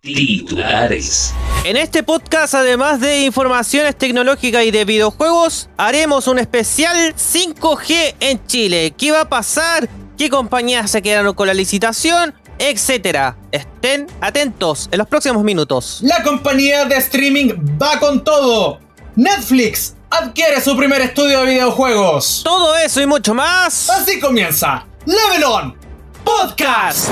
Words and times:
Titulares. 0.00 1.34
En 1.64 1.76
este 1.76 2.04
podcast, 2.04 2.54
además 2.54 3.00
de 3.00 3.22
informaciones 3.24 3.96
tecnológicas 3.96 4.64
y 4.64 4.70
de 4.70 4.84
videojuegos, 4.84 5.68
haremos 5.76 6.28
un 6.28 6.38
especial 6.38 7.14
5G 7.16 8.14
en 8.20 8.46
Chile. 8.46 8.94
¿Qué 8.96 9.10
va 9.10 9.22
a 9.22 9.28
pasar? 9.28 9.88
¿Qué 10.16 10.30
compañías 10.30 10.90
se 10.90 11.02
quedaron 11.02 11.34
con 11.34 11.48
la 11.48 11.54
licitación? 11.54 12.32
Etcétera. 12.58 13.36
Estén 13.50 14.06
atentos 14.20 14.88
en 14.92 14.98
los 14.98 15.08
próximos 15.08 15.42
minutos. 15.42 15.98
La 16.02 16.22
compañía 16.22 16.84
de 16.84 16.96
streaming 16.96 17.78
va 17.80 17.98
con 17.98 18.22
todo. 18.22 18.78
Netflix 19.16 19.94
adquiere 20.10 20.60
su 20.60 20.76
primer 20.76 21.00
estudio 21.00 21.40
de 21.40 21.46
videojuegos. 21.54 22.42
Todo 22.44 22.76
eso 22.76 23.00
y 23.00 23.06
mucho 23.06 23.34
más. 23.34 23.90
Así 23.90 24.20
comienza 24.20 24.86
Level 25.06 25.44
On 25.44 25.76
Podcast. 26.24 27.10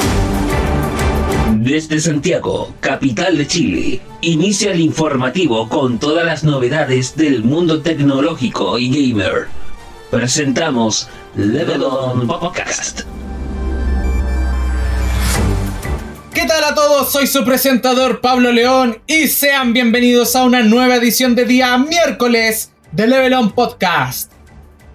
Desde 1.66 1.98
Santiago, 1.98 2.72
capital 2.78 3.36
de 3.36 3.44
Chile, 3.48 4.00
inicia 4.20 4.70
el 4.70 4.80
informativo 4.80 5.68
con 5.68 5.98
todas 5.98 6.24
las 6.24 6.44
novedades 6.44 7.16
del 7.16 7.42
mundo 7.42 7.82
tecnológico 7.82 8.78
y 8.78 8.88
gamer. 8.88 9.48
Presentamos 10.08 11.08
Level 11.34 11.82
On 11.82 12.24
Podcast. 12.28 13.00
¿Qué 16.32 16.46
tal 16.46 16.62
a 16.62 16.76
todos? 16.76 17.10
Soy 17.10 17.26
su 17.26 17.44
presentador 17.44 18.20
Pablo 18.20 18.52
León 18.52 19.02
y 19.08 19.26
sean 19.26 19.72
bienvenidos 19.72 20.36
a 20.36 20.44
una 20.44 20.62
nueva 20.62 20.94
edición 20.94 21.34
de 21.34 21.46
día 21.46 21.76
miércoles 21.78 22.70
de 22.92 23.08
Level 23.08 23.34
On 23.34 23.50
Podcast. 23.50 24.30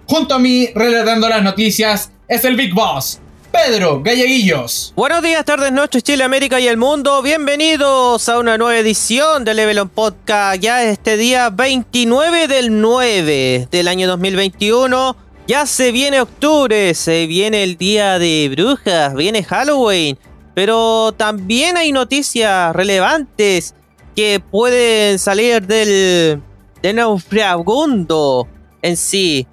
Junto 0.06 0.36
a 0.36 0.38
mí, 0.38 0.70
relatando 0.74 1.28
las 1.28 1.42
noticias, 1.42 2.12
es 2.28 2.46
el 2.46 2.56
Big 2.56 2.72
Boss, 2.72 3.20
Pedro 3.52 4.02
Galleguillos. 4.02 4.94
Buenos 4.96 5.22
días, 5.22 5.44
tardes, 5.44 5.72
noches, 5.72 6.02
Chile, 6.02 6.24
América 6.24 6.58
y 6.58 6.66
el 6.66 6.78
mundo. 6.78 7.20
Bienvenidos 7.20 8.26
a 8.30 8.38
una 8.38 8.56
nueva 8.56 8.78
edición 8.78 9.44
de 9.44 9.52
Level 9.52 9.78
On 9.78 9.88
Podcast. 9.90 10.60
Ya 10.60 10.82
este 10.84 11.18
día 11.18 11.50
29 11.50 12.48
del 12.48 12.80
9 12.80 13.68
del 13.70 13.88
año 13.88 14.08
2021. 14.08 15.16
Ya 15.46 15.66
se 15.66 15.92
viene 15.92 16.22
octubre, 16.22 16.94
se 16.94 17.26
viene 17.26 17.62
el 17.62 17.76
día 17.76 18.18
de 18.18 18.48
brujas, 18.50 19.14
viene 19.14 19.44
Halloween. 19.44 20.18
Pero 20.54 21.12
también 21.12 21.76
hay 21.76 21.92
noticias 21.92 22.74
relevantes 22.74 23.74
que 24.16 24.40
pueden 24.40 25.18
salir 25.18 25.66
del, 25.66 26.40
del 26.82 26.96
naufragundo 26.96 28.48
en 28.80 28.96
sí. 28.96 29.46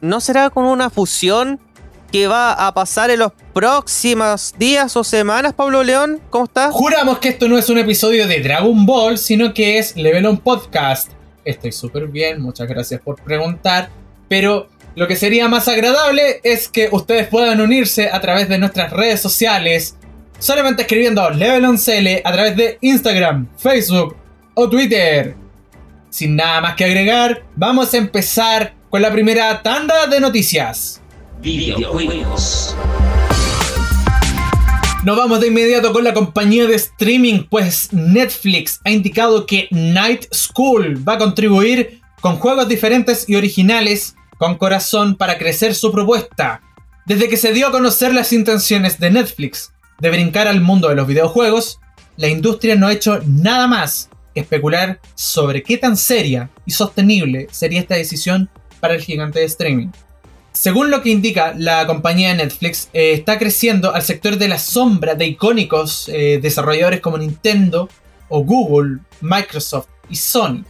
¿No 0.00 0.20
será 0.20 0.50
como 0.50 0.72
una 0.72 0.90
fusión 0.90 1.60
que 2.14 2.28
va 2.28 2.52
a 2.52 2.72
pasar 2.72 3.10
en 3.10 3.18
los 3.18 3.32
próximos 3.52 4.54
días 4.56 4.96
o 4.96 5.02
semanas, 5.02 5.52
Pablo 5.52 5.82
León? 5.82 6.20
¿Cómo 6.30 6.44
estás? 6.44 6.72
Juramos 6.72 7.18
que 7.18 7.30
esto 7.30 7.48
no 7.48 7.58
es 7.58 7.68
un 7.68 7.78
episodio 7.78 8.28
de 8.28 8.38
Dragon 8.38 8.86
Ball, 8.86 9.18
sino 9.18 9.52
que 9.52 9.78
es 9.78 9.96
Level 9.96 10.24
On 10.26 10.38
Podcast. 10.38 11.10
Estoy 11.44 11.72
súper 11.72 12.06
bien, 12.06 12.40
muchas 12.40 12.68
gracias 12.68 13.00
por 13.00 13.20
preguntar. 13.20 13.90
Pero 14.28 14.68
lo 14.94 15.08
que 15.08 15.16
sería 15.16 15.48
más 15.48 15.66
agradable 15.66 16.40
es 16.44 16.68
que 16.68 16.88
ustedes 16.92 17.26
puedan 17.26 17.60
unirse 17.60 18.08
a 18.08 18.20
través 18.20 18.48
de 18.48 18.58
nuestras 18.58 18.92
redes 18.92 19.20
sociales 19.20 19.96
solamente 20.38 20.82
escribiendo 20.82 21.28
Level 21.30 21.64
on 21.64 21.78
CL 21.78 22.20
a 22.24 22.32
través 22.32 22.54
de 22.54 22.78
Instagram, 22.80 23.48
Facebook 23.58 24.14
o 24.54 24.70
Twitter. 24.70 25.34
Sin 26.10 26.36
nada 26.36 26.60
más 26.60 26.76
que 26.76 26.84
agregar, 26.84 27.42
vamos 27.56 27.92
a 27.92 27.96
empezar 27.96 28.72
con 28.88 29.02
la 29.02 29.10
primera 29.10 29.60
tanda 29.64 30.06
de 30.06 30.20
noticias. 30.20 31.00
Videojuegos. 31.44 32.74
Nos 35.04 35.14
vamos 35.14 35.40
de 35.40 35.48
inmediato 35.48 35.92
con 35.92 36.02
la 36.02 36.14
compañía 36.14 36.66
de 36.66 36.76
streaming, 36.76 37.44
pues 37.50 37.92
Netflix 37.92 38.80
ha 38.82 38.90
indicado 38.90 39.44
que 39.44 39.68
Night 39.70 40.24
School 40.32 41.06
va 41.06 41.14
a 41.14 41.18
contribuir 41.18 42.00
con 42.22 42.36
juegos 42.36 42.66
diferentes 42.66 43.28
y 43.28 43.36
originales 43.36 44.16
con 44.38 44.56
corazón 44.56 45.16
para 45.16 45.36
crecer 45.36 45.74
su 45.74 45.92
propuesta. 45.92 46.62
Desde 47.04 47.28
que 47.28 47.36
se 47.36 47.52
dio 47.52 47.66
a 47.66 47.72
conocer 47.72 48.14
las 48.14 48.32
intenciones 48.32 48.98
de 48.98 49.10
Netflix 49.10 49.70
de 50.00 50.08
brincar 50.08 50.48
al 50.48 50.62
mundo 50.62 50.88
de 50.88 50.94
los 50.94 51.06
videojuegos, 51.06 51.78
la 52.16 52.28
industria 52.28 52.74
no 52.74 52.86
ha 52.86 52.92
hecho 52.94 53.20
nada 53.26 53.66
más 53.66 54.08
que 54.34 54.40
especular 54.40 54.98
sobre 55.14 55.62
qué 55.62 55.76
tan 55.76 55.98
seria 55.98 56.48
y 56.64 56.70
sostenible 56.70 57.48
sería 57.50 57.80
esta 57.80 57.96
decisión 57.96 58.48
para 58.80 58.94
el 58.94 59.02
gigante 59.02 59.40
de 59.40 59.44
streaming. 59.44 59.90
Según 60.54 60.92
lo 60.92 61.02
que 61.02 61.10
indica 61.10 61.52
la 61.56 61.84
compañía 61.84 62.32
Netflix, 62.32 62.88
eh, 62.92 63.12
está 63.12 63.40
creciendo 63.40 63.92
al 63.92 64.02
sector 64.02 64.38
de 64.38 64.46
la 64.46 64.60
sombra 64.60 65.16
de 65.16 65.26
icónicos 65.26 66.08
eh, 66.08 66.38
desarrolladores 66.40 67.00
como 67.00 67.18
Nintendo 67.18 67.88
o 68.28 68.44
Google, 68.44 69.00
Microsoft 69.20 69.88
y 70.08 70.14
Sony. 70.14 70.64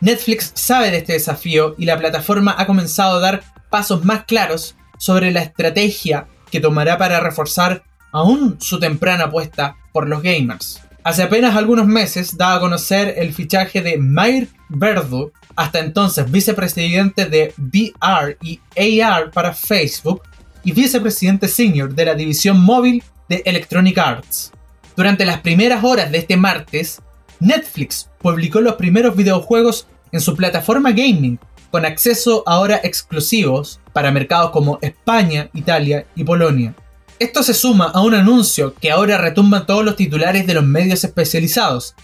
Netflix 0.00 0.52
sabe 0.54 0.90
de 0.90 0.98
este 0.98 1.14
desafío 1.14 1.74
y 1.78 1.86
la 1.86 1.98
plataforma 1.98 2.54
ha 2.58 2.66
comenzado 2.66 3.16
a 3.16 3.20
dar 3.20 3.42
pasos 3.70 4.04
más 4.04 4.24
claros 4.24 4.76
sobre 4.98 5.30
la 5.30 5.40
estrategia 5.40 6.26
que 6.50 6.60
tomará 6.60 6.98
para 6.98 7.18
reforzar 7.18 7.84
aún 8.12 8.58
su 8.60 8.78
temprana 8.78 9.24
apuesta 9.24 9.76
por 9.92 10.08
los 10.08 10.22
gamers. 10.22 10.82
Hace 11.04 11.22
apenas 11.22 11.56
algunos 11.56 11.86
meses 11.86 12.36
daba 12.36 12.56
a 12.56 12.60
conocer 12.60 13.14
el 13.16 13.32
fichaje 13.32 13.80
de 13.80 13.96
Mair 13.96 14.48
Verdu, 14.68 15.32
hasta 15.56 15.80
entonces 15.80 16.30
vicepresidente 16.30 17.26
de 17.26 17.54
VR 17.56 18.36
y 18.40 19.00
AR 19.00 19.30
para 19.30 19.52
Facebook 19.52 20.22
y 20.64 20.72
vicepresidente 20.72 21.48
senior 21.48 21.94
de 21.94 22.04
la 22.04 22.14
división 22.14 22.60
móvil 22.60 23.02
de 23.28 23.42
Electronic 23.44 23.98
Arts. 23.98 24.52
Durante 24.96 25.24
las 25.24 25.40
primeras 25.40 25.82
horas 25.82 26.10
de 26.10 26.18
este 26.18 26.36
martes, 26.36 27.00
Netflix 27.40 28.08
publicó 28.20 28.60
los 28.60 28.74
primeros 28.74 29.16
videojuegos 29.16 29.86
en 30.12 30.20
su 30.20 30.36
plataforma 30.36 30.92
gaming, 30.92 31.38
con 31.70 31.86
acceso 31.86 32.44
ahora 32.46 32.80
exclusivos 32.84 33.80
para 33.92 34.12
mercados 34.12 34.50
como 34.50 34.78
España, 34.82 35.48
Italia 35.54 36.06
y 36.14 36.24
Polonia. 36.24 36.74
Esto 37.18 37.42
se 37.42 37.54
suma 37.54 37.86
a 37.86 38.02
un 38.02 38.14
anuncio 38.14 38.74
que 38.74 38.90
ahora 38.90 39.16
retumba 39.16 39.64
todos 39.64 39.84
los 39.84 39.96
titulares 39.96 40.46
de 40.46 40.54
los 40.54 40.64
medios 40.64 41.02
especializados, 41.04 41.94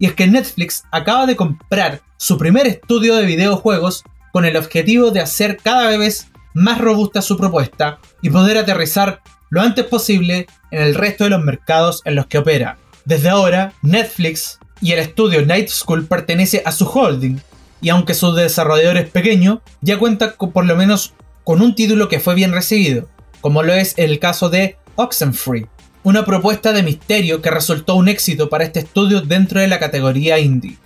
y 0.00 0.06
es 0.06 0.14
que 0.14 0.26
Netflix 0.26 0.82
acaba 0.90 1.26
de 1.26 1.36
comprar 1.36 2.00
su 2.16 2.38
primer 2.38 2.66
estudio 2.66 3.14
de 3.14 3.26
videojuegos 3.26 4.02
con 4.32 4.44
el 4.44 4.56
objetivo 4.56 5.10
de 5.10 5.20
hacer 5.20 5.58
cada 5.62 5.96
vez 5.96 6.28
más 6.54 6.80
robusta 6.80 7.22
su 7.22 7.36
propuesta 7.36 7.98
y 8.22 8.30
poder 8.30 8.58
aterrizar 8.58 9.20
lo 9.50 9.60
antes 9.60 9.84
posible 9.84 10.46
en 10.70 10.82
el 10.82 10.94
resto 10.94 11.24
de 11.24 11.30
los 11.30 11.42
mercados 11.44 12.00
en 12.04 12.14
los 12.14 12.26
que 12.26 12.38
opera. 12.38 12.78
Desde 13.04 13.28
ahora, 13.28 13.74
Netflix 13.82 14.58
y 14.80 14.92
el 14.92 15.00
estudio 15.00 15.44
Night 15.44 15.68
School 15.68 16.06
pertenece 16.06 16.62
a 16.64 16.72
su 16.72 16.86
holding, 16.86 17.38
y 17.82 17.90
aunque 17.90 18.14
su 18.14 18.32
desarrollador 18.32 18.96
es 18.96 19.10
pequeño, 19.10 19.62
ya 19.82 19.98
cuenta 19.98 20.34
por 20.34 20.64
lo 20.64 20.76
menos 20.76 21.12
con 21.44 21.60
un 21.60 21.74
título 21.74 22.08
que 22.08 22.20
fue 22.20 22.34
bien 22.34 22.52
recibido, 22.52 23.08
como 23.40 23.62
lo 23.62 23.74
es 23.74 23.94
el 23.98 24.18
caso 24.18 24.48
de 24.48 24.76
Oxenfree, 24.96 25.66
una 26.02 26.24
propuesta 26.24 26.72
de 26.72 26.82
misterio 26.82 27.42
que 27.42 27.50
resultó 27.50 27.94
un 27.94 28.08
éxito 28.08 28.48
para 28.48 28.64
este 28.64 28.80
estudio 28.80 29.20
dentro 29.20 29.60
de 29.60 29.68
la 29.68 29.78
categoría 29.78 30.38
indie. 30.38 30.78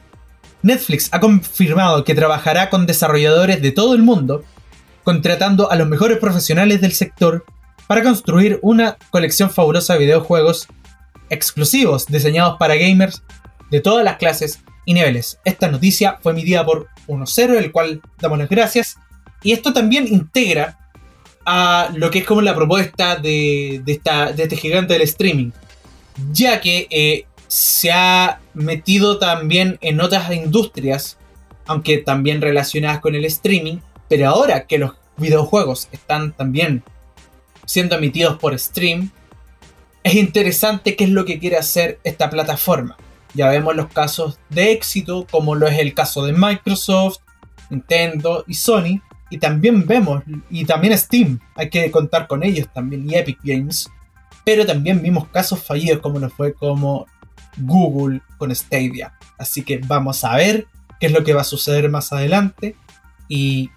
Netflix 0.63 1.09
ha 1.13 1.21
confirmado 1.21 2.05
que 2.05 2.15
trabajará 2.15 2.71
con 2.71 2.87
desarrolladores 2.87 3.61
de 3.61 3.71
todo 3.71 3.95
el 3.95 4.03
mundo, 4.03 4.45
contratando 5.05 5.71
a 5.71 5.77
los 5.77 5.87
mejores 5.87 6.19
profesionales 6.19 6.81
del 6.81 6.93
sector 6.93 7.45
para 7.87 8.03
construir 8.03 8.59
una 8.63 8.97
colección 9.11 9.51
fabulosa 9.51 9.93
de 9.93 10.01
videojuegos 10.01 10.67
exclusivos 11.29 12.07
diseñados 12.07 12.57
para 12.59 12.77
gamers 12.77 13.23
de 13.71 13.81
todas 13.81 14.05
las 14.05 14.17
clases 14.17 14.61
y 14.87 14.95
niveles. 14.95 15.39
Esta 15.45 15.69
noticia 15.69 16.19
fue 16.23 16.33
emitida 16.33 16.65
por 16.65 16.89
1.0, 17.07 17.57
el 17.57 17.73
cual 17.73 18.01
damos 18.21 18.39
las 18.39 18.49
gracias. 18.49 18.97
Y 19.43 19.53
esto 19.53 19.73
también 19.73 20.07
integra 20.07 20.79
a 21.45 21.91
lo 21.95 22.11
que 22.11 22.21
es 22.21 22.25
como 22.25 22.41
la 22.41 22.55
propuesta 22.55 23.17
de, 23.17 23.83
esta, 23.87 24.33
de 24.33 24.45
este 24.45 24.57
gigante 24.57 24.95
del 24.95 25.03
streaming. 25.03 25.51
Ya 26.33 26.61
que 26.61 26.87
eh, 26.91 27.27
se 27.49 27.93
ha 27.93 28.41
metido 28.55 29.19
también 29.19 29.79
en 29.81 30.01
otras 30.01 30.33
industrias, 30.33 31.19
aunque 31.67 31.99
también 31.99 32.41
relacionadas 32.41 33.01
con 33.01 33.15
el 33.15 33.25
streaming, 33.25 33.79
pero 34.09 34.29
ahora 34.29 34.67
que 34.67 34.79
los 34.79 34.93
videojuegos 35.17 35.89
están 35.93 36.33
también 36.33 36.83
siendo 37.67 37.97
emitidos 37.97 38.39
por 38.39 38.59
stream, 38.59 39.11
es 40.03 40.15
interesante 40.15 40.97
qué 40.97 41.05
es 41.05 41.11
lo 41.11 41.25
que 41.25 41.39
quiere 41.39 41.57
hacer 41.57 41.99
esta 42.05 42.29
plataforma. 42.29 42.97
Ya 43.33 43.49
vemos 43.49 43.75
los 43.75 43.89
casos 43.89 44.39
de 44.51 44.73
éxito, 44.73 45.27
como 45.31 45.55
lo 45.55 45.67
es 45.67 45.79
el 45.79 45.95
caso 45.95 46.25
de 46.25 46.33
Microsoft, 46.33 47.19
Nintendo 47.71 48.45
y 48.47 48.55
Sony, 48.55 49.01
y 49.35 49.39
también 49.39 49.85
vemos, 49.85 50.23
y 50.49 50.65
también 50.65 50.97
Steam, 50.97 51.41
hay 51.57 51.69
que 51.69 51.91
contar 51.91 52.29
con 52.29 52.45
ellos 52.45 52.69
también, 52.73 53.11
y 53.11 53.17
Epic 53.17 53.41
Games. 53.43 53.91
Pero 54.45 54.65
también 54.65 55.03
vimos 55.03 55.27
casos 55.27 55.61
fallidos 55.61 56.01
como 56.01 56.21
lo 56.21 56.31
fue 56.31 56.55
como 56.55 57.07
Google 57.57 58.21
con 58.39 58.55
Stadia. 58.55 59.15
Así 59.37 59.63
que 59.63 59.79
vamos 59.79 60.23
a 60.23 60.37
ver 60.37 60.69
qué 61.01 61.07
es 61.07 61.13
lo 61.13 61.25
que 61.25 61.33
va 61.33 61.41
a 61.41 61.45
suceder 61.45 61.91
más 61.91 62.13
adelante. 62.13 62.77
Y 63.27 63.71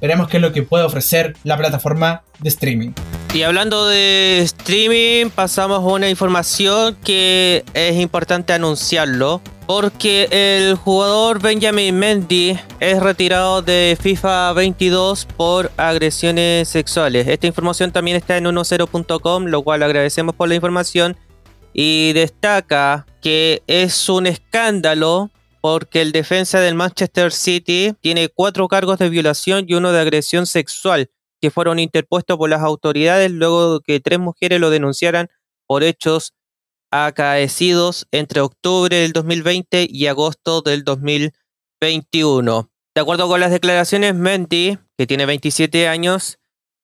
veremos 0.00 0.26
qué 0.26 0.38
es 0.38 0.42
lo 0.42 0.52
que 0.52 0.64
puede 0.64 0.82
ofrecer 0.82 1.36
la 1.44 1.56
plataforma 1.56 2.24
de 2.40 2.48
streaming. 2.48 2.90
Y 3.32 3.42
hablando 3.42 3.86
de 3.86 4.40
streaming, 4.40 5.30
pasamos 5.30 5.78
a 5.78 5.86
una 5.86 6.10
información 6.10 6.96
que 7.04 7.64
es 7.74 7.94
importante 8.00 8.52
anunciarlo. 8.52 9.40
Porque 9.66 10.28
el 10.30 10.74
jugador 10.74 11.40
Benjamin 11.40 11.98
Mendy 11.98 12.58
es 12.80 13.02
retirado 13.02 13.62
de 13.62 13.96
FIFA 13.98 14.52
22 14.52 15.24
por 15.24 15.72
agresiones 15.78 16.68
sexuales. 16.68 17.26
Esta 17.26 17.46
información 17.46 17.90
también 17.90 18.18
está 18.18 18.36
en 18.36 18.44
10.com, 18.44 19.44
lo 19.46 19.62
cual 19.62 19.82
agradecemos 19.82 20.34
por 20.34 20.48
la 20.48 20.54
información. 20.54 21.16
Y 21.72 22.12
destaca 22.12 23.06
que 23.22 23.62
es 23.66 24.08
un 24.10 24.26
escándalo 24.26 25.30
porque 25.62 26.02
el 26.02 26.12
defensa 26.12 26.60
del 26.60 26.74
Manchester 26.74 27.32
City 27.32 27.94
tiene 28.02 28.28
cuatro 28.28 28.68
cargos 28.68 28.98
de 28.98 29.08
violación 29.08 29.64
y 29.66 29.72
uno 29.72 29.92
de 29.92 30.00
agresión 30.00 30.44
sexual 30.44 31.10
que 31.40 31.50
fueron 31.50 31.78
interpuestos 31.78 32.36
por 32.36 32.50
las 32.50 32.60
autoridades 32.60 33.30
luego 33.30 33.80
que 33.80 33.98
tres 33.98 34.18
mujeres 34.18 34.60
lo 34.60 34.68
denunciaran 34.68 35.30
por 35.66 35.82
hechos 35.82 36.34
acaecidos 36.94 38.06
entre 38.12 38.40
octubre 38.40 38.96
del 38.96 39.12
2020 39.12 39.88
y 39.90 40.06
agosto 40.06 40.62
del 40.62 40.84
2021. 40.84 42.70
De 42.94 43.00
acuerdo 43.00 43.26
con 43.26 43.40
las 43.40 43.50
declaraciones, 43.50 44.14
Menti, 44.14 44.78
que 44.96 45.06
tiene 45.08 45.26
27 45.26 45.88
años, 45.88 46.38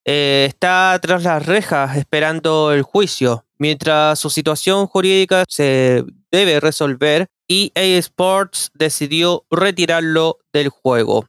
eh, 0.04 0.46
está 0.48 0.98
tras 1.00 1.22
las 1.22 1.46
rejas 1.46 1.96
esperando 1.96 2.72
el 2.72 2.82
juicio, 2.82 3.46
mientras 3.58 4.18
su 4.18 4.30
situación 4.30 4.88
jurídica 4.88 5.44
se 5.48 6.04
debe 6.32 6.58
resolver 6.58 7.28
y 7.46 7.70
EA 7.76 7.98
Sports 7.98 8.72
decidió 8.74 9.44
retirarlo 9.48 10.38
del 10.52 10.70
juego. 10.70 11.26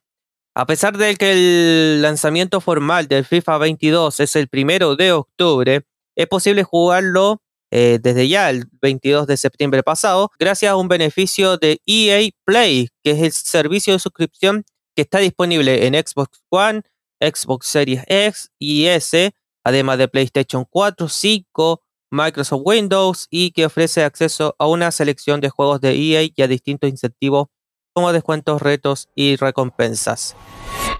A 0.55 0.65
pesar 0.65 0.97
de 0.97 1.15
que 1.17 1.33
el 1.33 2.01
lanzamiento 2.01 2.61
formal 2.61 3.07
del 3.07 3.25
FIFA 3.25 3.59
22 3.59 4.19
es 4.19 4.35
el 4.35 4.47
primero 4.47 4.95
de 4.95 5.11
octubre, 5.11 5.83
es 6.15 6.27
posible 6.27 6.63
jugarlo 6.63 7.41
eh, 7.71 7.99
desde 8.01 8.27
ya 8.27 8.49
el 8.49 8.65
22 8.81 9.27
de 9.27 9.37
septiembre 9.37 9.81
pasado, 9.81 10.29
gracias 10.37 10.71
a 10.71 10.75
un 10.75 10.89
beneficio 10.89 11.57
de 11.57 11.81
EA 11.85 12.29
Play, 12.45 12.89
que 13.03 13.11
es 13.11 13.19
el 13.21 13.31
servicio 13.31 13.93
de 13.93 13.99
suscripción 13.99 14.65
que 14.95 15.03
está 15.03 15.19
disponible 15.19 15.87
en 15.87 15.93
Xbox 15.93 16.41
One, 16.49 16.81
Xbox 17.21 17.67
Series 17.67 18.03
X 18.07 18.51
y 18.59 18.87
S, 18.87 19.31
además 19.63 19.97
de 19.97 20.09
PlayStation 20.09 20.65
4, 20.69 21.07
5, 21.07 21.81
Microsoft 22.11 22.61
Windows 22.65 23.27
y 23.29 23.51
que 23.51 23.65
ofrece 23.65 24.03
acceso 24.03 24.55
a 24.59 24.67
una 24.67 24.91
selección 24.91 25.39
de 25.39 25.49
juegos 25.49 25.79
de 25.79 25.95
EA 25.95 26.23
y 26.35 26.41
a 26.41 26.47
distintos 26.47 26.89
incentivos 26.89 27.47
como 27.93 28.11
descuentos, 28.11 28.61
retos 28.61 29.09
y 29.15 29.37
recompensas. 29.37 30.35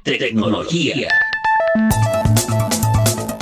Tecnología. 0.04 1.10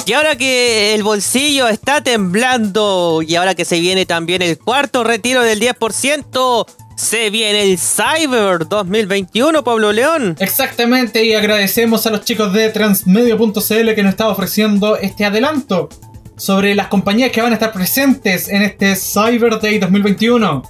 Y 0.09 0.13
ahora 0.13 0.35
que 0.35 0.95
el 0.95 1.03
bolsillo 1.03 1.67
está 1.67 2.01
temblando 2.01 3.21
y 3.21 3.35
ahora 3.35 3.53
que 3.53 3.63
se 3.63 3.79
viene 3.79 4.07
también 4.07 4.41
el 4.41 4.57
cuarto 4.57 5.03
retiro 5.03 5.43
del 5.43 5.61
10%, 5.61 6.65
se 6.95 7.29
viene 7.29 7.61
el 7.61 7.77
Cyber 7.77 8.67
2021, 8.67 9.63
Pablo 9.63 9.91
León. 9.91 10.35
Exactamente, 10.39 11.23
y 11.23 11.35
agradecemos 11.35 12.07
a 12.07 12.09
los 12.09 12.25
chicos 12.25 12.51
de 12.53 12.69
transmedio.cl 12.69 13.93
que 13.93 14.01
nos 14.01 14.13
están 14.13 14.29
ofreciendo 14.29 14.97
este 14.97 15.25
adelanto 15.25 15.89
sobre 16.37 16.73
las 16.73 16.87
compañías 16.87 17.31
que 17.31 17.43
van 17.43 17.51
a 17.51 17.57
estar 17.57 17.71
presentes 17.71 18.49
en 18.49 18.63
este 18.63 18.95
Cyber 18.95 19.59
Day 19.61 19.77
2021. 19.77 20.63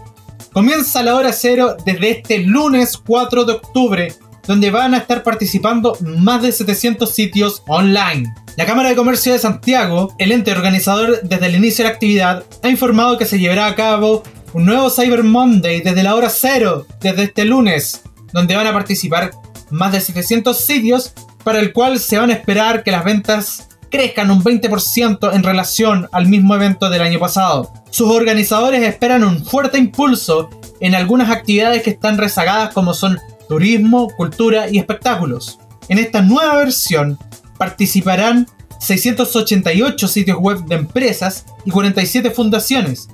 Comienza 0.52 1.02
la 1.02 1.16
hora 1.16 1.32
cero 1.32 1.78
desde 1.86 2.10
este 2.10 2.40
lunes 2.40 2.98
4 2.98 3.46
de 3.46 3.54
octubre, 3.54 4.14
donde 4.50 4.72
van 4.72 4.96
a 4.96 4.98
estar 4.98 5.22
participando 5.22 5.96
más 6.02 6.42
de 6.42 6.52
700 6.52 7.14
sitios 7.14 7.62
online. 7.68 8.34
La 8.58 8.66
Cámara 8.66 8.90
de 8.90 8.96
Comercio 8.96 9.32
de 9.32 9.38
Santiago, 9.38 10.16
el 10.18 10.32
ente 10.32 10.52
organizador 10.52 11.22
desde 11.22 11.46
el 11.46 11.56
inicio 11.56 11.84
de 11.84 11.90
la 11.92 11.94
actividad, 11.94 12.44
ha 12.64 12.68
informado 12.68 13.20
que 13.20 13.28
se 13.28 13.38
llevará 13.38 13.68
a 13.68 13.76
cabo 13.76 14.24
un 14.54 14.66
nuevo 14.66 14.90
Cyber 14.90 15.24
Monday 15.24 15.82
desde 15.82 16.02
la 16.02 16.16
hora 16.16 16.32
cero, 16.32 16.88
desde 17.00 17.26
este 17.26 17.46
lunes, 17.46 18.02
donde 18.34 18.56
van 18.56 18.66
a 18.66 18.74
participar 18.74 19.30
más 19.70 19.92
de 19.92 20.02
700 20.02 20.58
sitios, 20.58 21.14
para 21.44 21.60
el 21.60 21.72
cual 21.72 22.00
se 22.00 22.18
van 22.18 22.32
a 22.32 22.34
esperar 22.34 22.82
que 22.82 22.90
las 22.90 23.06
ventas 23.06 23.68
crezcan 23.92 24.32
un 24.32 24.44
20% 24.44 25.32
en 25.32 25.44
relación 25.44 26.10
al 26.12 26.26
mismo 26.26 26.56
evento 26.56 26.90
del 26.90 27.04
año 27.04 27.20
pasado. 27.20 27.72
Sus 27.92 28.10
organizadores 28.10 28.82
esperan 28.82 29.24
un 29.24 29.46
fuerte 29.46 29.78
impulso 29.78 30.50
en 30.80 30.96
algunas 30.96 31.30
actividades 31.30 31.84
que 31.84 31.92
están 31.92 32.18
rezagadas 32.18 32.74
como 32.74 32.96
son 32.96 33.20
turismo, 33.50 34.08
cultura 34.16 34.70
y 34.70 34.78
espectáculos. 34.78 35.60
En 35.90 35.98
esta 35.98 36.22
nueva 36.22 36.56
versión, 36.58 37.18
participarán 37.58 38.48
688 38.80 40.08
sitios 40.08 40.38
web 40.38 40.64
de 40.66 40.76
empresas 40.76 41.46
y 41.66 41.72
47 41.72 42.32
fundaciones, 42.32 43.10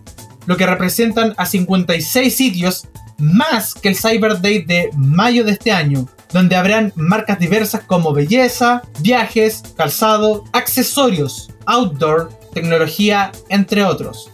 lo 0.45 0.57
que 0.57 0.67
representan 0.67 1.33
a 1.37 1.45
56 1.45 2.35
sitios 2.35 2.87
más 3.17 3.73
que 3.73 3.87
el 3.87 3.95
Cyber 3.95 4.41
Day 4.41 4.63
de 4.63 4.91
mayo 4.95 5.45
de 5.45 5.53
este 5.53 5.71
año, 5.71 6.05
donde 6.33 6.57
habrán 6.57 6.91
marcas 6.95 7.39
diversas 7.39 7.83
como 7.85 8.13
belleza, 8.13 8.83
viajes, 8.99 9.63
calzado, 9.77 10.43
accesorios, 10.51 11.49
outdoor, 11.65 12.29
tecnología, 12.53 13.31
entre 13.49 13.83
otros. 13.83 14.29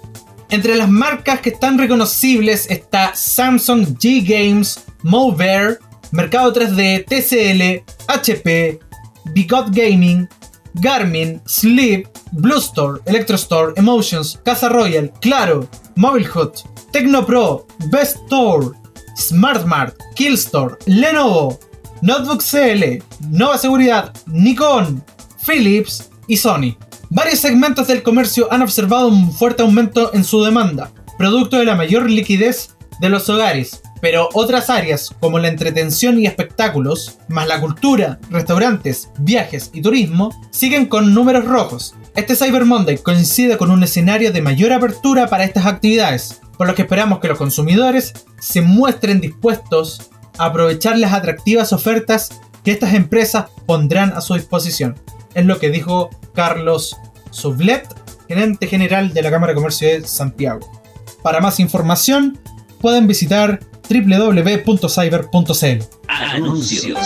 Entre 0.50 0.76
las 0.76 0.90
marcas 0.90 1.42
que 1.42 1.52
están 1.52 1.78
reconocibles 1.78 2.70
está 2.70 3.14
Samsung 3.14 3.98
G 3.98 4.26
Games, 4.28 4.84
Mover, 5.04 5.80
Mercado 6.12 6.54
3D, 6.54 7.06
TCL, 7.06 7.84
HP, 8.08 8.80
Bigot 9.34 9.68
Gaming, 9.72 10.28
Garmin, 10.76 11.42
Sleep, 11.46 12.08
Blue 12.34 12.60
Store, 12.60 13.00
Electrostore, 13.06 13.74
Emotions, 13.78 14.40
Casa 14.44 14.70
Royal, 14.70 15.12
Claro, 15.22 15.68
Mobilehut, 15.96 16.64
Tecnopro, 16.92 17.66
Best 17.90 18.18
Store, 18.26 18.68
SmartMart, 19.18 19.96
Killstore, 20.16 20.76
Lenovo, 20.86 21.60
Notebook 22.02 22.42
CL, 22.42 23.04
Nova 23.30 23.58
Seguridad, 23.58 24.14
Nikon, 24.28 25.04
Philips 25.46 26.10
y 26.28 26.38
Sony. 26.38 26.76
Varios 27.10 27.40
segmentos 27.40 27.88
del 27.88 28.04
comercio 28.04 28.52
han 28.52 28.62
observado 28.62 29.08
un 29.08 29.32
fuerte 29.32 29.64
aumento 29.64 30.14
en 30.14 30.24
su 30.24 30.44
demanda, 30.44 30.92
producto 31.18 31.58
de 31.58 31.66
la 31.66 31.76
mayor 31.76 32.10
liquidez 32.10 32.76
de 33.00 33.10
los 33.10 33.30
hogares, 33.30 33.82
pero 34.02 34.30
otras 34.34 34.70
áreas 34.70 35.16
como 35.20 35.40
la 35.40 35.48
entretención 35.48 36.20
y 36.20 36.26
espectáculos, 36.26 37.20
más 37.30 37.48
la 37.48 37.62
cultura, 37.62 38.20
restaurantes, 38.30 39.10
viajes 39.20 39.70
y 39.74 39.82
turismo, 39.82 40.32
siguen 40.50 40.88
con 40.88 41.14
números 41.14 41.46
rojos. 41.46 41.96
Este 42.16 42.36
Cyber 42.36 42.66
Monday 42.66 42.98
coincide 42.98 43.58
con 43.58 43.72
un 43.72 43.84
escenario 43.84 44.34
de 44.34 44.42
mayor 44.42 44.74
apertura 44.74 45.28
para 45.28 45.44
estas 45.44 45.68
actividades, 45.68 46.42
por 46.58 46.68
lo 46.68 46.76
que 46.76 46.82
esperamos 46.82 47.20
que 47.20 47.28
los 47.28 47.38
consumidores 47.38 48.14
se 48.40 48.62
muestren 48.62 49.22
dispuestos 49.22 50.10
a 50.38 50.46
aprovechar 50.46 50.98
las 50.98 51.14
atractivas 51.14 51.72
ofertas 51.72 52.42
que 52.64 52.72
estas 52.72 52.94
empresas 52.96 53.46
pondrán 53.66 54.14
a 54.14 54.22
su 54.22 54.34
disposición. 54.34 55.00
Es 55.34 55.46
lo 55.46 55.60
que 55.60 55.70
dijo 55.70 56.10
Carlos 56.34 56.98
Sublet, 57.30 57.88
gerente 58.28 58.68
general 58.68 59.14
de 59.14 59.22
la 59.22 59.32
Cámara 59.32 59.52
de 59.52 59.56
Comercio 59.56 59.88
de 59.88 60.08
Santiago. 60.08 60.60
Para 61.24 61.40
más 61.40 61.60
información, 61.60 62.40
pueden 62.80 63.08
visitar 63.08 63.60
www.cyber.cl. 63.92 65.84
Anuncios. 66.08 67.00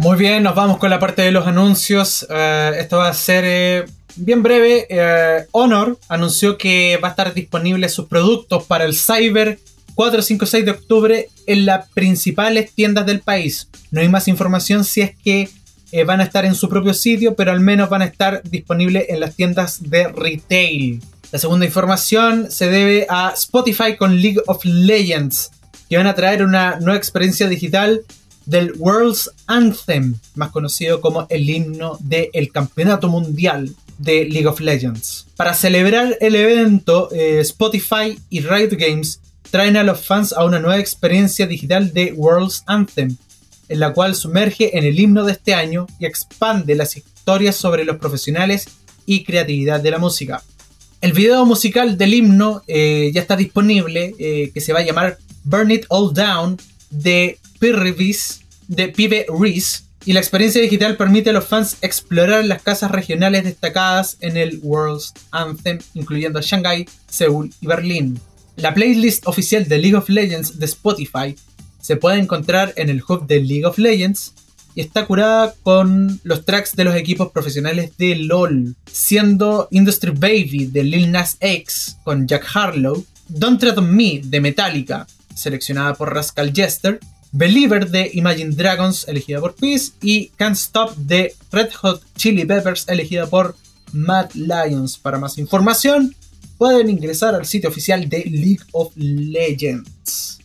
Muy 0.00 0.16
bien, 0.16 0.42
nos 0.42 0.54
vamos 0.54 0.78
con 0.78 0.90
la 0.90 0.98
parte 0.98 1.22
de 1.22 1.32
los 1.32 1.46
anuncios. 1.46 2.26
Eh, 2.30 2.72
esto 2.78 2.98
va 2.98 3.08
a 3.08 3.14
ser 3.14 3.44
eh, 3.46 3.84
bien 4.16 4.42
breve. 4.42 4.86
Eh, 4.88 5.46
Honor 5.52 5.98
anunció 6.08 6.56
que 6.56 6.98
va 7.02 7.08
a 7.08 7.10
estar 7.10 7.34
disponible 7.34 7.88
sus 7.88 8.06
productos 8.06 8.64
para 8.64 8.84
el 8.84 8.94
Cyber 8.94 9.58
4, 9.94 10.22
5, 10.22 10.46
6 10.46 10.64
de 10.64 10.70
octubre 10.70 11.28
en 11.46 11.66
las 11.66 11.88
principales 11.90 12.72
tiendas 12.72 13.06
del 13.06 13.20
país. 13.20 13.68
No 13.90 14.00
hay 14.00 14.08
más 14.08 14.28
información 14.28 14.84
si 14.84 15.00
es 15.00 15.16
que 15.16 15.48
van 16.06 16.20
a 16.20 16.24
estar 16.24 16.44
en 16.44 16.56
su 16.56 16.68
propio 16.68 16.92
sitio, 16.92 17.36
pero 17.36 17.52
al 17.52 17.60
menos 17.60 17.88
van 17.88 18.02
a 18.02 18.06
estar 18.06 18.42
disponibles 18.42 19.06
en 19.08 19.20
las 19.20 19.36
tiendas 19.36 19.80
de 19.80 20.08
retail. 20.08 21.00
La 21.30 21.38
segunda 21.38 21.66
información 21.66 22.50
se 22.50 22.68
debe 22.68 23.06
a 23.08 23.32
Spotify 23.36 23.96
con 23.96 24.20
League 24.20 24.40
of 24.46 24.64
Legends 24.64 25.52
que 25.88 25.96
van 25.96 26.06
a 26.06 26.14
traer 26.14 26.42
una 26.42 26.78
nueva 26.80 26.96
experiencia 26.96 27.48
digital 27.48 28.02
del 28.46 28.74
World's 28.78 29.30
Anthem, 29.46 30.16
más 30.34 30.50
conocido 30.50 31.00
como 31.00 31.26
el 31.30 31.48
himno 31.48 31.98
del 32.00 32.50
Campeonato 32.52 33.08
Mundial 33.08 33.74
de 33.98 34.24
League 34.26 34.46
of 34.46 34.60
Legends. 34.60 35.26
Para 35.36 35.54
celebrar 35.54 36.16
el 36.20 36.34
evento, 36.34 37.10
eh, 37.12 37.40
Spotify 37.40 38.18
y 38.28 38.40
Riot 38.40 38.72
Games 38.72 39.20
traen 39.50 39.76
a 39.76 39.84
los 39.84 40.04
fans 40.04 40.32
a 40.32 40.44
una 40.44 40.58
nueva 40.58 40.78
experiencia 40.78 41.46
digital 41.46 41.92
de 41.92 42.12
World's 42.12 42.64
Anthem, 42.66 43.16
en 43.68 43.80
la 43.80 43.92
cual 43.92 44.14
sumerge 44.14 44.76
en 44.76 44.84
el 44.84 44.98
himno 44.98 45.24
de 45.24 45.32
este 45.32 45.54
año 45.54 45.86
y 45.98 46.06
expande 46.06 46.74
las 46.74 46.96
historias 46.96 47.56
sobre 47.56 47.84
los 47.84 47.96
profesionales 47.96 48.66
y 49.06 49.24
creatividad 49.24 49.80
de 49.80 49.90
la 49.90 49.98
música. 49.98 50.42
El 51.00 51.12
video 51.12 51.44
musical 51.46 51.98
del 51.98 52.14
himno 52.14 52.62
eh, 52.66 53.10
ya 53.14 53.20
está 53.20 53.36
disponible, 53.36 54.14
eh, 54.18 54.50
que 54.52 54.60
se 54.60 54.72
va 54.72 54.80
a 54.80 54.84
llamar 54.84 55.18
Burn 55.44 55.70
It 55.70 55.86
All 55.88 56.12
Down 56.12 56.58
de 56.90 57.38
Pirvis, 57.60 58.40
de 58.68 58.88
Pibe 58.88 59.26
Reese, 59.28 59.84
Y 60.06 60.12
la 60.12 60.20
experiencia 60.20 60.60
digital 60.60 60.98
permite 60.98 61.30
a 61.30 61.32
los 61.32 61.46
fans 61.46 61.78
explorar 61.80 62.44
las 62.44 62.60
casas 62.60 62.90
regionales 62.90 63.44
destacadas 63.44 64.18
en 64.20 64.36
el 64.36 64.60
World's 64.62 65.14
Anthem, 65.30 65.78
incluyendo 65.94 66.42
Shanghai, 66.42 66.86
Seúl 67.08 67.50
y 67.62 67.66
Berlín. 67.66 68.20
La 68.56 68.74
playlist 68.74 69.26
oficial 69.26 69.66
de 69.66 69.78
League 69.78 69.96
of 69.96 70.10
Legends 70.10 70.58
de 70.58 70.66
Spotify 70.66 71.34
se 71.80 71.96
puede 71.96 72.18
encontrar 72.18 72.74
en 72.76 72.90
el 72.90 73.02
hub 73.02 73.26
de 73.26 73.40
League 73.40 73.64
of 73.64 73.78
Legends 73.78 74.34
y 74.74 74.82
está 74.82 75.06
curada 75.06 75.54
con 75.62 76.20
los 76.22 76.44
tracks 76.44 76.76
de 76.76 76.84
los 76.84 76.94
equipos 76.96 77.30
profesionales 77.32 77.92
de 77.96 78.16
LOL, 78.16 78.74
siendo 78.90 79.68
Industry 79.70 80.10
Baby 80.10 80.66
de 80.70 80.84
Lil 80.84 81.12
Nas 81.12 81.38
X 81.40 81.96
con 82.04 82.28
Jack 82.28 82.46
Harlow, 82.54 83.06
Don't 83.28 83.58
Tread 83.58 83.78
on 83.78 83.94
Me 83.94 84.20
de 84.22 84.40
Metallica, 84.40 85.06
seleccionada 85.34 85.94
por 85.94 86.14
Rascal 86.14 86.52
Jester, 86.54 87.00
Believer 87.32 87.90
de 87.90 88.10
Imagine 88.14 88.54
Dragons, 88.54 89.08
elegida 89.08 89.40
por 89.40 89.54
Peace, 89.54 89.92
y 90.00 90.28
Can't 90.36 90.56
Stop 90.56 90.94
de 90.96 91.34
Red 91.50 91.72
Hot 91.80 92.02
Chili 92.16 92.44
Peppers, 92.44 92.86
elegida 92.88 93.26
por 93.26 93.56
Mad 93.92 94.30
Lions. 94.34 94.98
Para 94.98 95.18
más 95.18 95.36
información, 95.38 96.14
pueden 96.58 96.88
ingresar 96.88 97.34
al 97.34 97.44
sitio 97.44 97.70
oficial 97.70 98.08
de 98.08 98.24
League 98.26 98.64
of 98.72 98.92
Legends. 98.96 100.38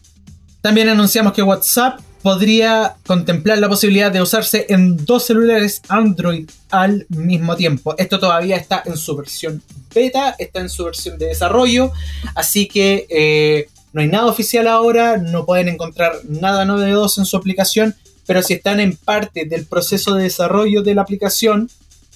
También 0.61 0.89
anunciamos 0.89 1.33
que 1.33 1.43
WhatsApp 1.43 1.99
podría 2.21 2.95
contemplar 3.05 3.59
la 3.59 3.69
posibilidad 3.69 4.11
de 4.11 4.21
usarse 4.21 4.65
en 4.69 5.05
dos 5.05 5.25
celulares 5.25 5.81
Android 5.87 6.49
al 6.69 7.05
mismo 7.09 7.55
tiempo. 7.55 7.95
Esto 7.97 8.19
todavía 8.19 8.57
está 8.57 8.83
en 8.85 8.97
su 8.97 9.15
versión 9.15 9.61
beta, 9.93 10.35
está 10.37 10.59
en 10.59 10.69
su 10.69 10.85
versión 10.85 11.17
de 11.17 11.27
desarrollo, 11.27 11.91
así 12.35 12.67
que 12.67 13.07
eh, 13.09 13.69
no 13.91 14.01
hay 14.01 14.07
nada 14.07 14.27
oficial 14.27 14.67
ahora, 14.67 15.17
no 15.17 15.45
pueden 15.45 15.67
encontrar 15.67 16.13
nada 16.27 16.65
novedoso 16.65 17.21
en 17.21 17.25
su 17.25 17.37
aplicación, 17.37 17.95
pero 18.27 18.43
si 18.43 18.53
están 18.53 18.79
en 18.79 18.95
parte 18.95 19.45
del 19.45 19.65
proceso 19.65 20.13
de 20.13 20.23
desarrollo 20.23 20.83
de 20.83 20.93
la 20.93 21.01
aplicación 21.01 21.69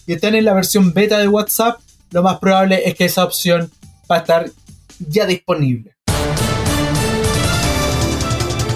y 0.05 0.13
están 0.13 0.35
en 0.35 0.45
la 0.45 0.53
versión 0.53 0.93
beta 0.93 1.17
de 1.17 1.27
WhatsApp, 1.27 1.79
lo 2.11 2.21
más 2.21 2.37
probable 2.37 2.87
es 2.87 2.93
que 2.93 3.05
esa 3.05 3.23
opción 3.23 3.71
va 4.11 4.17
a 4.17 4.19
estar 4.19 4.51
ya 4.99 5.25
disponible. 5.25 5.95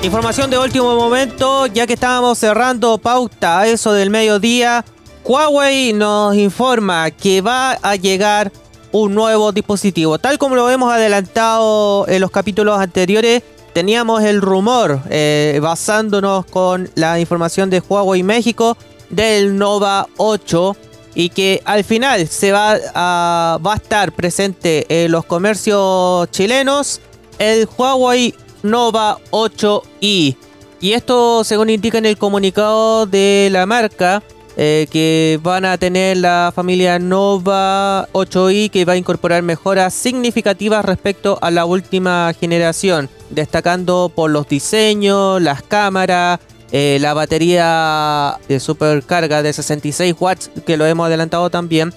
Información 0.02 0.50
de 0.50 0.58
último 0.58 0.96
momento, 0.96 1.68
ya 1.68 1.86
que 1.86 1.94
estábamos 1.94 2.40
cerrando 2.40 2.98
pauta 2.98 3.60
a 3.60 3.68
eso 3.68 3.94
del 3.94 4.10
mediodía, 4.10 4.86
Huawei 5.24 5.94
nos 5.94 6.36
informa 6.36 7.12
que 7.12 7.42
va 7.42 7.74
a 7.74 7.96
llegar 7.96 8.52
un 8.92 9.14
nuevo 9.14 9.52
dispositivo. 9.52 10.20
Tal 10.20 10.38
como 10.38 10.56
lo 10.56 10.70
hemos 10.70 10.92
adelantado 10.92 12.08
en 12.08 12.22
los 12.22 12.32
capítulos 12.32 12.80
anteriores, 12.80 13.44
teníamos 13.74 14.24
el 14.24 14.42
rumor, 14.42 15.02
eh, 15.10 15.60
basándonos 15.62 16.46
con 16.46 16.90
la 16.96 17.20
información 17.20 17.70
de 17.70 17.80
Huawei 17.80 18.24
México, 18.24 18.78
del 19.10 19.58
Nova 19.58 20.08
8 20.18 20.76
y 21.16 21.30
que 21.30 21.62
al 21.66 21.84
final 21.84 22.28
se 22.28 22.52
va 22.52 22.78
a, 22.94 23.60
va 23.66 23.74
a 23.74 23.78
estar 23.78 24.12
presente 24.12 24.86
en 24.90 25.12
los 25.12 25.26
comercios 25.26 26.30
chilenos 26.32 27.02
el 27.40 27.68
Huawei 27.78 28.36
Nova 28.64 29.18
8i. 29.32 30.36
Y 30.80 30.92
esto 30.94 31.44
según 31.44 31.70
indica 31.70 31.98
en 31.98 32.06
el 32.06 32.18
comunicado 32.18 33.06
de 33.06 33.50
la 33.52 33.66
marca, 33.66 34.22
eh, 34.60 34.88
que 34.90 35.40
van 35.44 35.66
a 35.66 35.78
tener 35.78 36.18
la 36.18 36.52
familia 36.54 36.98
Nova 36.98 38.10
8i 38.12 38.72
que 38.72 38.86
va 38.86 38.94
a 38.94 38.98
incorporar 38.98 39.44
mejoras 39.44 39.94
significativas 39.94 40.84
respecto 40.84 41.38
a 41.44 41.52
la 41.52 41.66
última 41.66 42.34
generación, 42.40 43.08
destacando 43.30 44.12
por 44.14 44.32
los 44.32 44.50
diseños, 44.50 45.40
las 45.44 45.62
cámaras, 45.62 46.40
eh, 46.72 46.98
la 47.00 47.14
batería 47.14 48.40
de 48.48 48.60
supercarga 48.60 49.44
de 49.44 49.54
66 49.54 50.16
watts 50.20 50.50
que 50.66 50.76
lo 50.76 50.88
hemos 50.88 51.06
adelantado 51.06 51.52
también 51.52 51.94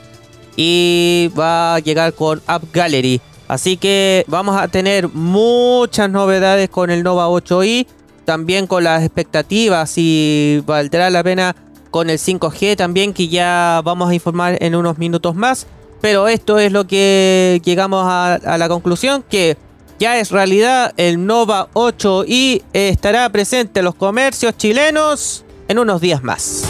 y 0.55 1.31
va 1.39 1.77
a 1.77 1.79
llegar 1.79 2.13
con 2.13 2.43
App 2.47 2.65
Gallery. 2.75 3.23
Así 3.49 3.79
que 3.79 4.23
vamos 4.29 4.61
a 4.61 4.69
tener 4.69 5.09
muchas 5.09 6.11
novedades 6.11 6.69
con 6.69 6.91
el 6.91 7.03
Nova 7.03 7.27
8i, 7.29 7.87
también 8.27 8.67
con 8.67 8.85
las 8.85 9.03
expectativas 9.03 9.89
si 9.89 10.63
valdrá 10.67 11.09
la 11.09 11.25
pena 11.25 11.57
con 11.91 12.11
el 12.11 12.19
5G 12.19 12.77
también 12.77 13.13
que 13.13 13.29
ya 13.29 13.81
vamos 13.85 14.11
a 14.11 14.15
informar 14.15 14.57
en 14.63 14.75
unos 14.75 14.99
minutos 14.99 15.35
más. 15.35 15.67
Pero 16.01 16.29
esto 16.29 16.59
es 16.59 16.73
lo 16.73 16.87
que 16.87 17.61
llegamos 17.65 18.05
a, 18.07 18.39
la 18.57 18.69
conclusión 18.69 19.23
que 19.29 19.57
ya 19.99 20.19
es 20.19 20.31
realidad 20.31 20.95
el 20.97 21.27
Nova 21.27 21.69
8 21.75 22.25
y 22.27 22.63
estará 22.73 23.29
presente 23.29 23.81
en 23.81 23.85
los 23.85 23.95
comercios 23.95 24.57
chilenos 24.57 25.45
en 25.69 25.79
unos 25.79 26.01
días 26.01 26.23
más. 26.23 26.65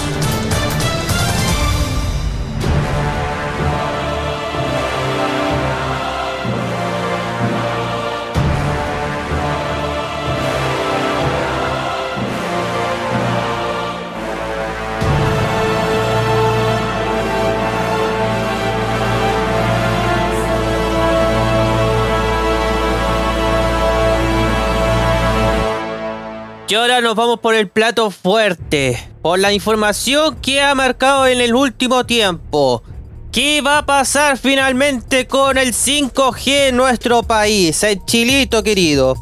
Y 26.70 26.76
ahora 26.76 27.00
nos 27.00 27.16
vamos 27.16 27.40
por 27.40 27.56
el 27.56 27.66
plato 27.66 28.12
fuerte, 28.12 28.96
por 29.22 29.40
la 29.40 29.52
información 29.52 30.36
que 30.36 30.62
ha 30.62 30.72
marcado 30.76 31.26
en 31.26 31.40
el 31.40 31.52
último 31.52 32.06
tiempo. 32.06 32.84
¿Qué 33.32 33.60
va 33.60 33.78
a 33.78 33.86
pasar 33.86 34.38
finalmente 34.38 35.26
con 35.26 35.58
el 35.58 35.74
5G 35.74 36.68
en 36.68 36.76
nuestro 36.76 37.24
país, 37.24 37.82
el 37.82 38.04
chilito 38.04 38.62
querido? 38.62 39.16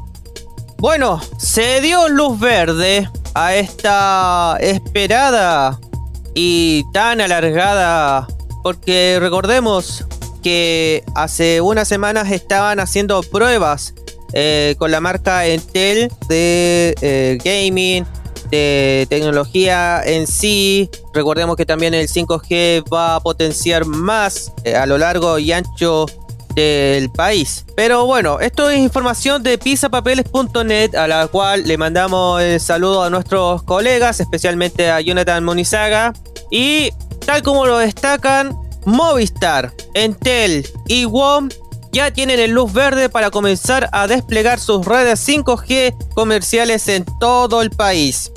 Bueno, 0.76 1.22
se 1.38 1.80
dio 1.80 2.10
luz 2.10 2.38
verde 2.38 3.08
a 3.32 3.54
esta 3.54 4.58
esperada 4.60 5.80
y 6.34 6.84
tan 6.92 7.22
alargada, 7.22 8.28
porque 8.62 9.16
recordemos 9.22 10.04
que 10.42 11.02
hace 11.14 11.62
unas 11.62 11.88
semanas 11.88 12.30
estaban 12.30 12.78
haciendo 12.78 13.22
pruebas 13.22 13.94
eh, 14.32 14.74
con 14.78 14.90
la 14.90 15.00
marca 15.00 15.48
Intel 15.48 16.10
de 16.28 16.94
eh, 17.00 17.38
gaming, 17.42 18.04
de 18.50 19.06
tecnología 19.08 20.02
en 20.04 20.26
sí. 20.26 20.90
Recordemos 21.14 21.56
que 21.56 21.66
también 21.66 21.94
el 21.94 22.08
5G 22.08 22.84
va 22.92 23.16
a 23.16 23.20
potenciar 23.20 23.84
más 23.86 24.52
eh, 24.64 24.74
a 24.74 24.86
lo 24.86 24.98
largo 24.98 25.38
y 25.38 25.52
ancho 25.52 26.06
del 26.54 27.10
país. 27.10 27.64
Pero 27.76 28.06
bueno, 28.06 28.40
esto 28.40 28.68
es 28.68 28.78
información 28.78 29.42
de 29.42 29.58
pisapapeles.net 29.58 30.94
a 30.94 31.06
la 31.06 31.28
cual 31.28 31.66
le 31.66 31.78
mandamos 31.78 32.42
el 32.42 32.58
saludo 32.58 33.04
a 33.04 33.10
nuestros 33.10 33.62
colegas, 33.62 34.20
especialmente 34.20 34.90
a 34.90 35.00
Jonathan 35.00 35.44
Monizaga. 35.44 36.12
Y 36.50 36.90
tal 37.24 37.42
como 37.42 37.66
lo 37.66 37.78
destacan, 37.78 38.56
Movistar, 38.84 39.72
Entel 39.94 40.66
y 40.86 41.04
WOM 41.04 41.48
ya 41.92 42.12
tienen 42.12 42.40
el 42.40 42.52
luz 42.52 42.72
verde 42.72 43.08
para 43.08 43.30
comenzar 43.30 43.88
a 43.92 44.06
desplegar 44.06 44.60
sus 44.60 44.84
redes 44.86 45.26
5G 45.26 46.14
comerciales 46.14 46.88
en 46.88 47.04
todo 47.18 47.62
el 47.62 47.70
país. 47.70 48.30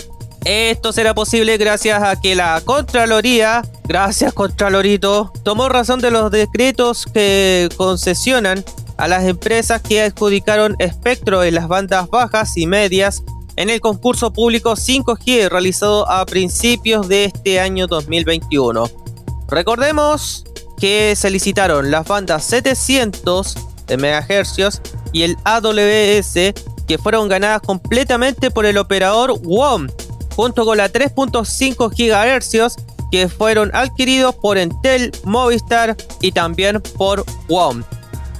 Esto 0.46 0.92
será 0.92 1.14
posible 1.14 1.58
gracias 1.58 2.02
a 2.02 2.20
que 2.20 2.34
la 2.36 2.62
Contraloría, 2.66 3.62
gracias 3.84 4.34
Contralorito, 4.34 5.32
tomó 5.44 5.70
razón 5.70 6.02
de 6.02 6.10
los 6.10 6.32
decretos 6.32 7.06
que 7.06 7.70
concesionan 7.78 8.66
a 8.98 9.08
las 9.08 9.26
empresas 9.26 9.82
que 9.82 10.02
adjudicaron 10.02 10.76
espectro 10.80 11.44
en 11.44 11.56
las 11.56 11.68
bandas 11.68 12.10
bajas 12.10 12.58
y 12.58 12.66
medias 12.66 13.24
en 13.56 13.70
el 13.70 13.82
concurso 13.82 14.34
público 14.34 14.72
5G 14.72 15.50
realizado 15.50 16.10
a 16.10 16.26
principios 16.26 17.08
de 17.08 17.26
este 17.26 17.60
año 17.60 17.86
2021. 17.86 18.90
Recordemos 19.48 20.46
que 20.82 21.16
se 21.16 21.30
licitaron 21.30 21.92
las 21.92 22.08
bandas 22.08 22.44
700 22.44 23.56
de 23.86 23.98
MHz 23.98 24.82
y 25.14 25.22
el 25.22 25.38
AWS 25.44 26.54
que 26.88 26.98
fueron 26.98 27.30
ganadas 27.30 27.62
completamente 27.62 28.50
por 28.50 28.66
el 28.66 28.80
operador 28.80 29.40
WOM 29.42 29.88
junto 30.36 30.66
con 30.66 30.78
la 30.78 30.92
3.5 30.92 31.92
GHz 31.92 32.76
que 33.12 33.30
fueron 33.30 33.70
adquiridos 33.76 34.34
por 34.36 34.58
Entel, 34.58 35.12
Movistar 35.24 35.96
y 36.20 36.32
también 36.32 36.82
por 36.98 37.26
WOM. 37.48 37.84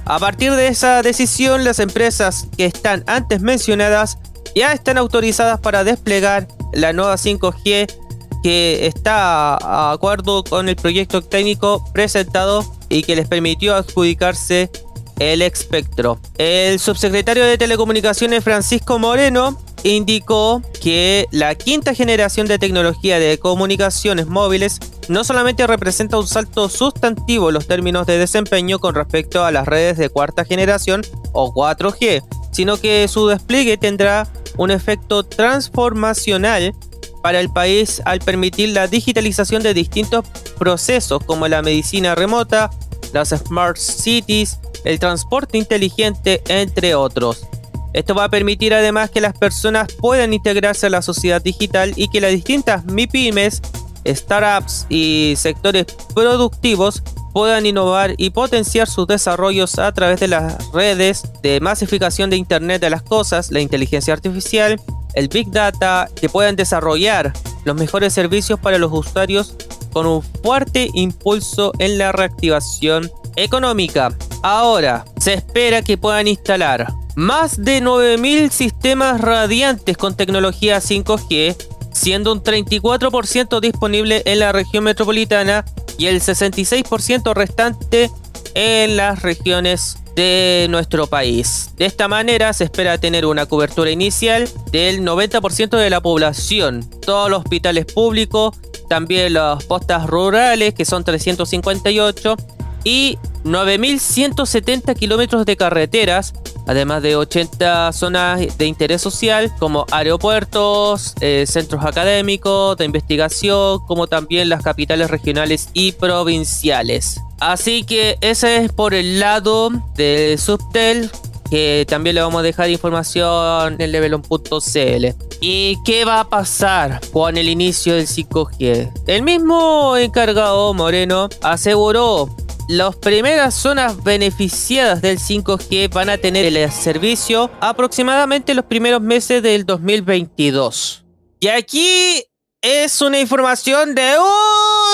A 0.04 0.18
partir 0.18 0.52
de 0.52 0.66
esa 0.66 1.02
decisión, 1.02 1.62
las 1.62 1.78
empresas 1.78 2.48
que 2.56 2.64
están 2.64 3.04
antes 3.06 3.40
mencionadas 3.40 4.18
ya 4.56 4.72
están 4.72 4.98
autorizadas 4.98 5.60
para 5.60 5.84
desplegar 5.84 6.48
la 6.72 6.92
nueva 6.92 7.14
5G 7.14 8.01
que 8.42 8.86
está 8.86 9.54
a 9.56 9.92
acuerdo 9.92 10.44
con 10.44 10.68
el 10.68 10.76
proyecto 10.76 11.22
técnico 11.22 11.84
presentado 11.92 12.64
y 12.88 13.02
que 13.02 13.16
les 13.16 13.28
permitió 13.28 13.74
adjudicarse 13.74 14.70
el 15.18 15.42
espectro. 15.42 16.18
El 16.38 16.80
subsecretario 16.80 17.44
de 17.44 17.56
Telecomunicaciones 17.58 18.42
Francisco 18.42 18.98
Moreno 18.98 19.58
indicó 19.84 20.62
que 20.80 21.26
la 21.30 21.54
quinta 21.54 21.94
generación 21.94 22.46
de 22.46 22.58
tecnología 22.58 23.18
de 23.18 23.38
comunicaciones 23.38 24.26
móviles 24.26 24.78
no 25.08 25.24
solamente 25.24 25.66
representa 25.66 26.18
un 26.18 26.26
salto 26.26 26.68
sustantivo 26.68 27.48
en 27.48 27.54
los 27.54 27.66
términos 27.66 28.06
de 28.06 28.18
desempeño 28.18 28.78
con 28.78 28.94
respecto 28.94 29.44
a 29.44 29.50
las 29.50 29.66
redes 29.66 29.98
de 29.98 30.08
cuarta 30.08 30.44
generación 30.44 31.02
o 31.32 31.52
4G, 31.52 32.22
sino 32.52 32.76
que 32.76 33.08
su 33.08 33.26
despliegue 33.28 33.76
tendrá 33.76 34.28
un 34.56 34.70
efecto 34.70 35.24
transformacional 35.24 36.74
para 37.22 37.40
el 37.40 37.50
país 37.50 38.02
al 38.04 38.20
permitir 38.20 38.70
la 38.70 38.86
digitalización 38.88 39.62
de 39.62 39.74
distintos 39.74 40.26
procesos 40.58 41.22
como 41.24 41.48
la 41.48 41.62
medicina 41.62 42.14
remota, 42.14 42.70
las 43.12 43.30
smart 43.30 43.76
cities, 43.76 44.58
el 44.84 44.98
transporte 44.98 45.58
inteligente, 45.58 46.42
entre 46.48 46.94
otros. 46.94 47.46
Esto 47.92 48.14
va 48.14 48.24
a 48.24 48.28
permitir 48.30 48.74
además 48.74 49.10
que 49.10 49.20
las 49.20 49.36
personas 49.36 49.92
puedan 49.92 50.32
integrarse 50.32 50.86
a 50.86 50.90
la 50.90 51.02
sociedad 51.02 51.42
digital 51.42 51.92
y 51.96 52.08
que 52.08 52.20
las 52.20 52.32
distintas 52.32 52.84
MIPIMES, 52.86 53.60
startups 54.06 54.86
y 54.88 55.34
sectores 55.36 55.86
productivos 56.14 57.02
puedan 57.32 57.66
innovar 57.66 58.14
y 58.18 58.30
potenciar 58.30 58.88
sus 58.88 59.06
desarrollos 59.06 59.78
a 59.78 59.92
través 59.92 60.20
de 60.20 60.28
las 60.28 60.70
redes 60.72 61.22
de 61.42 61.60
masificación 61.60 62.30
de 62.30 62.36
Internet 62.36 62.80
de 62.80 62.90
las 62.90 63.02
Cosas, 63.02 63.50
la 63.50 63.60
inteligencia 63.60 64.12
artificial, 64.12 64.80
el 65.14 65.28
Big 65.28 65.50
Data, 65.50 66.08
que 66.14 66.28
puedan 66.28 66.56
desarrollar 66.56 67.32
los 67.64 67.76
mejores 67.76 68.12
servicios 68.12 68.58
para 68.58 68.78
los 68.78 68.92
usuarios 68.92 69.54
con 69.92 70.06
un 70.06 70.22
fuerte 70.22 70.90
impulso 70.94 71.72
en 71.78 71.98
la 71.98 72.12
reactivación 72.12 73.10
económica. 73.36 74.14
Ahora, 74.42 75.04
se 75.18 75.34
espera 75.34 75.82
que 75.82 75.98
puedan 75.98 76.28
instalar 76.28 76.92
más 77.14 77.62
de 77.62 77.82
9.000 77.82 78.50
sistemas 78.50 79.20
radiantes 79.20 79.96
con 79.96 80.16
tecnología 80.16 80.78
5G, 80.78 81.56
siendo 81.92 82.32
un 82.32 82.42
34% 82.42 83.60
disponible 83.60 84.22
en 84.24 84.38
la 84.38 84.52
región 84.52 84.84
metropolitana 84.84 85.64
y 85.98 86.06
el 86.06 86.20
66% 86.20 87.34
restante 87.34 88.10
en 88.54 88.96
las 88.96 89.22
regiones 89.22 90.01
de 90.14 90.66
nuestro 90.70 91.06
país. 91.06 91.70
De 91.76 91.86
esta 91.86 92.08
manera 92.08 92.52
se 92.52 92.64
espera 92.64 92.98
tener 92.98 93.26
una 93.26 93.46
cobertura 93.46 93.90
inicial 93.90 94.48
del 94.70 95.02
90% 95.02 95.76
de 95.76 95.90
la 95.90 96.00
población, 96.00 96.88
todos 97.00 97.30
los 97.30 97.40
hospitales 97.40 97.86
públicos, 97.86 98.56
también 98.88 99.32
las 99.32 99.64
postas 99.64 100.06
rurales 100.06 100.74
que 100.74 100.84
son 100.84 101.04
358 101.04 102.36
y 102.84 103.18
9.170 103.44 104.94
kilómetros 104.96 105.46
de 105.46 105.56
carreteras, 105.56 106.34
además 106.66 107.02
de 107.02 107.16
80 107.16 107.92
zonas 107.92 108.58
de 108.58 108.66
interés 108.66 109.00
social 109.00 109.52
como 109.58 109.86
aeropuertos, 109.90 111.14
eh, 111.20 111.44
centros 111.46 111.84
académicos, 111.84 112.76
de 112.76 112.84
investigación, 112.84 113.80
como 113.86 114.06
también 114.06 114.48
las 114.48 114.62
capitales 114.62 115.10
regionales 115.10 115.68
y 115.72 115.92
provinciales. 115.92 117.20
Así 117.42 117.82
que 117.82 118.18
ese 118.20 118.58
es 118.58 118.72
por 118.72 118.94
el 118.94 119.18
lado 119.18 119.70
de 119.96 120.38
Subtel, 120.38 121.10
que 121.50 121.84
también 121.88 122.14
le 122.14 122.22
vamos 122.22 122.38
a 122.38 122.42
dejar 122.42 122.70
información 122.70 123.80
en 123.80 123.90
levelon.cl. 123.90 125.06
¿Y 125.40 125.76
qué 125.84 126.04
va 126.04 126.20
a 126.20 126.28
pasar 126.28 127.00
con 127.12 127.36
el 127.36 127.48
inicio 127.48 127.96
del 127.96 128.06
5G? 128.06 128.92
El 129.08 129.22
mismo 129.24 129.96
encargado 129.96 130.72
Moreno 130.72 131.28
aseguró 131.42 132.28
las 132.68 132.94
primeras 132.94 133.54
zonas 133.54 134.00
beneficiadas 134.04 135.02
del 135.02 135.18
5G 135.18 135.92
van 135.92 136.10
a 136.10 136.18
tener 136.18 136.44
el 136.44 136.70
servicio 136.70 137.50
aproximadamente 137.60 138.54
los 138.54 138.66
primeros 138.66 139.00
meses 139.00 139.42
del 139.42 139.66
2022. 139.66 141.04
Y 141.40 141.48
aquí 141.48 142.22
es 142.60 143.02
una 143.02 143.18
información 143.18 143.96
de 143.96 144.14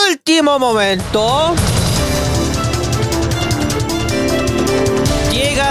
último 0.09 0.59
momento. 0.59 1.55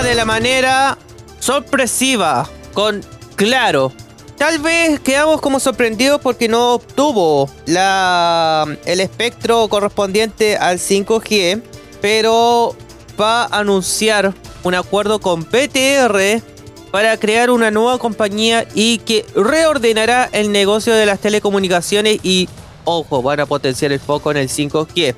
De 0.08 0.16
la 0.16 0.24
manera 0.24 0.98
sorpresiva, 1.40 2.50
con 2.74 3.04
claro. 3.36 3.92
Tal 4.38 4.60
vez 4.60 5.02
quedamos 5.02 5.42
como 5.42 5.60
sorprendidos 5.60 6.22
porque 6.22 6.48
no 6.48 6.76
obtuvo 6.76 7.50
la, 7.65 8.65
el 8.86 9.02
espectro 9.02 9.67
correspondiente 9.67 10.56
al 10.56 10.78
5G 10.78 11.62
pero 12.02 12.74
va 13.20 13.43
a 13.43 13.60
anunciar 13.60 14.34
un 14.63 14.76
acuerdo 14.76 15.20
con 15.20 15.43
PTR 15.43 16.41
para 16.91 17.17
crear 17.17 17.50
una 17.50 17.70
nueva 17.70 17.98
compañía 17.98 18.65
y 18.74 19.00
que 19.00 19.26
reordenará 19.36 20.30
el 20.32 20.54
negocio 20.54 20.93
de 20.93 21.06
las 21.06 21.20
telecomunicaciones 21.20 22.20
y, 22.24 22.48
ojo, 22.86 23.22
van 23.22 23.41
a 23.41 23.46
potenciar 23.46 23.91
el 23.91 24.00
foco 24.00 24.32
en 24.32 24.38
el 24.38 24.48
5G. 24.48 25.15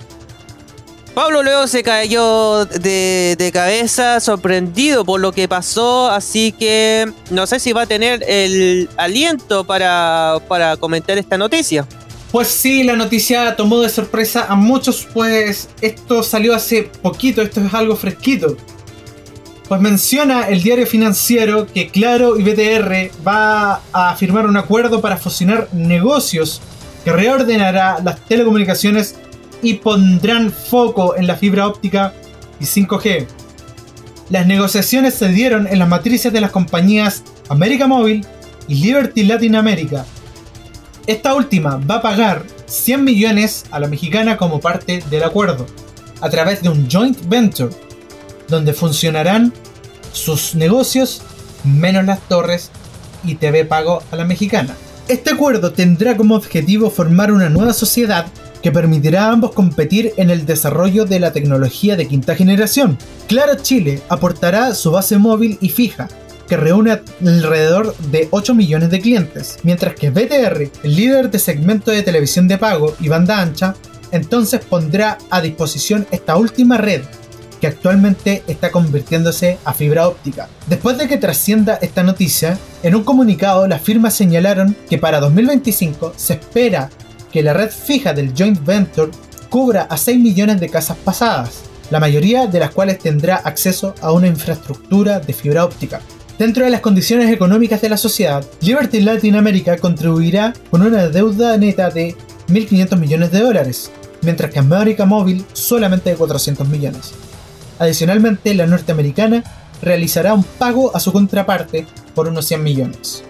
Pablo 1.19 1.43
luego 1.43 1.67
se 1.67 1.83
cayó 1.83 2.63
de, 2.63 3.51
cabeza, 3.51 4.21
sorprendido 4.21 5.03
por 5.03 5.19
lo 5.19 5.33
que 5.33 5.49
pasó, 5.49 6.09
así 6.09 6.53
que 6.53 7.11
no 7.29 7.45
sé 7.45 7.59
si 7.59 7.73
va 7.73 7.81
a 7.81 7.85
tener 7.85 8.23
el 8.25 8.87
aliento 8.95 9.65
para, 9.65 10.37
para 10.47 10.77
comentar 10.77 11.17
esta 11.17 11.37
noticia. 11.37 11.85
Pues 12.31 12.47
sí, 12.47 12.83
la 12.83 12.95
noticia 12.95 13.53
tomó 13.57 13.81
de 13.81 13.89
sorpresa 13.89 14.45
a 14.47 14.55
muchos, 14.55 15.09
pues 15.13 15.67
esto 15.81 16.23
salió 16.23 16.55
hace 16.55 16.83
poquito, 16.83 17.41
esto 17.41 17.59
es 17.59 17.73
algo 17.73 17.97
fresquito. 17.97 18.55
Pues 19.67 19.81
menciona 19.81 20.47
el 20.47 20.63
diario 20.63 20.87
financiero 20.87 21.67
que 21.67 21.89
Claro 21.89 22.39
y 22.39 22.43
BTR 22.43 23.11
va 23.27 23.81
a 23.91 24.15
firmar 24.15 24.45
un 24.45 24.55
acuerdo 24.55 25.01
para 25.01 25.17
fusionar 25.17 25.67
negocios 25.73 26.61
que 27.03 27.11
reordenará 27.11 27.99
las 28.01 28.25
telecomunicaciones 28.25 29.15
y 29.61 29.75
pondrán 29.75 30.51
foco 30.51 31.15
en 31.15 31.27
la 31.27 31.35
fibra 31.35 31.67
óptica 31.67 32.13
y 32.59 32.65
5G. 32.65 33.27
Las 34.29 34.45
negociaciones 34.45 35.15
se 35.15 35.29
dieron 35.29 35.67
en 35.67 35.79
las 35.79 35.89
matrices 35.89 36.31
de 36.31 36.41
las 36.41 36.51
compañías 36.51 37.23
América 37.49 37.87
Móvil 37.87 38.25
y 38.67 38.75
Liberty 38.75 39.23
Latin 39.23 39.55
America 39.55 40.05
esta 41.09 41.33
última 41.33 41.77
va 41.77 41.95
a 41.95 42.01
pagar 42.03 42.43
100 42.67 43.03
millones 43.03 43.65
a 43.71 43.79
la 43.79 43.87
mexicana 43.87 44.37
como 44.37 44.59
parte 44.59 45.03
del 45.09 45.23
acuerdo, 45.23 45.65
a 46.21 46.29
través 46.29 46.61
de 46.61 46.69
un 46.69 46.87
joint 46.87 47.17
venture, 47.27 47.73
donde 48.47 48.73
funcionarán 48.73 49.51
sus 50.13 50.53
negocios 50.53 51.23
menos 51.63 52.05
las 52.05 52.19
torres 52.27 52.69
y 53.23 53.33
TV 53.33 53.65
pago 53.65 54.03
a 54.11 54.15
la 54.17 54.23
mexicana. 54.23 54.75
Este 55.07 55.31
acuerdo 55.31 55.73
tendrá 55.73 56.15
como 56.15 56.35
objetivo 56.35 56.91
formar 56.91 57.31
una 57.31 57.49
nueva 57.49 57.73
sociedad 57.73 58.27
que 58.61 58.71
permitirá 58.71 59.25
a 59.25 59.31
ambos 59.31 59.53
competir 59.53 60.13
en 60.17 60.29
el 60.29 60.45
desarrollo 60.45 61.05
de 61.05 61.19
la 61.19 61.31
tecnología 61.31 61.95
de 61.95 62.07
quinta 62.07 62.35
generación. 62.35 62.97
Claro 63.27 63.55
Chile 63.55 64.01
aportará 64.09 64.73
su 64.73 64.91
base 64.91 65.17
móvil 65.17 65.57
y 65.61 65.69
fija, 65.69 66.07
que 66.47 66.57
reúne 66.57 66.99
alrededor 67.21 67.95
de 68.11 68.27
8 68.31 68.55
millones 68.55 68.89
de 68.89 68.99
clientes, 68.99 69.59
mientras 69.63 69.93
que 69.93 70.09
BTR, 70.09 70.71
el 70.83 70.95
líder 70.95 71.29
de 71.29 71.37
segmento 71.39 71.91
de 71.91 72.01
televisión 72.01 72.47
de 72.47 72.57
pago 72.57 72.95
y 72.99 73.07
banda 73.07 73.39
ancha, 73.39 73.75
entonces 74.11 74.61
pondrá 74.67 75.19
a 75.29 75.41
disposición 75.41 76.07
esta 76.11 76.35
última 76.37 76.77
red 76.77 77.03
que 77.61 77.67
actualmente 77.67 78.43
está 78.47 78.71
convirtiéndose 78.71 79.57
a 79.65 79.73
fibra 79.73 80.07
óptica. 80.07 80.47
Después 80.67 80.97
de 80.97 81.07
que 81.07 81.17
trascienda 81.17 81.77
esta 81.81 82.03
noticia, 82.03 82.57
en 82.83 82.95
un 82.95 83.03
comunicado 83.03 83.67
las 83.67 83.81
firmas 83.81 84.13
señalaron 84.13 84.75
que 84.89 84.97
para 84.97 85.19
2025 85.19 86.13
se 86.15 86.33
espera 86.33 86.89
que 87.31 87.43
la 87.43 87.53
red 87.53 87.69
fija 87.69 88.13
del 88.13 88.33
joint 88.35 88.63
venture 88.65 89.11
cubra 89.49 89.83
a 89.83 89.97
6 89.97 90.19
millones 90.19 90.59
de 90.59 90.69
casas 90.69 90.97
pasadas, 90.97 91.61
la 91.89 91.99
mayoría 91.99 92.47
de 92.47 92.59
las 92.59 92.71
cuales 92.71 92.99
tendrá 92.99 93.37
acceso 93.37 93.95
a 94.01 94.11
una 94.11 94.27
infraestructura 94.27 95.19
de 95.19 95.33
fibra 95.33 95.65
óptica. 95.65 96.01
Dentro 96.37 96.63
de 96.63 96.71
las 96.71 96.81
condiciones 96.81 97.31
económicas 97.31 97.81
de 97.81 97.89
la 97.89 97.97
sociedad, 97.97 98.45
Liberty 98.61 99.01
Latin 99.01 99.35
America 99.35 99.77
contribuirá 99.77 100.53
con 100.71 100.81
una 100.81 101.09
deuda 101.09 101.57
neta 101.57 101.89
de 101.89 102.15
1.500 102.47 102.97
millones 102.97 103.31
de 103.31 103.41
dólares, 103.41 103.91
mientras 104.21 104.51
que 104.51 104.59
América 104.59 105.05
Móvil 105.05 105.45
solamente 105.53 106.11
de 106.11 106.15
400 106.15 106.67
millones. 106.67 107.11
Adicionalmente, 107.77 108.53
la 108.53 108.67
norteamericana 108.67 109.43
realizará 109.81 110.33
un 110.33 110.43
pago 110.43 110.95
a 110.95 110.99
su 110.99 111.11
contraparte 111.11 111.85
por 112.13 112.27
unos 112.27 112.45
100 112.45 112.63
millones. 112.63 113.23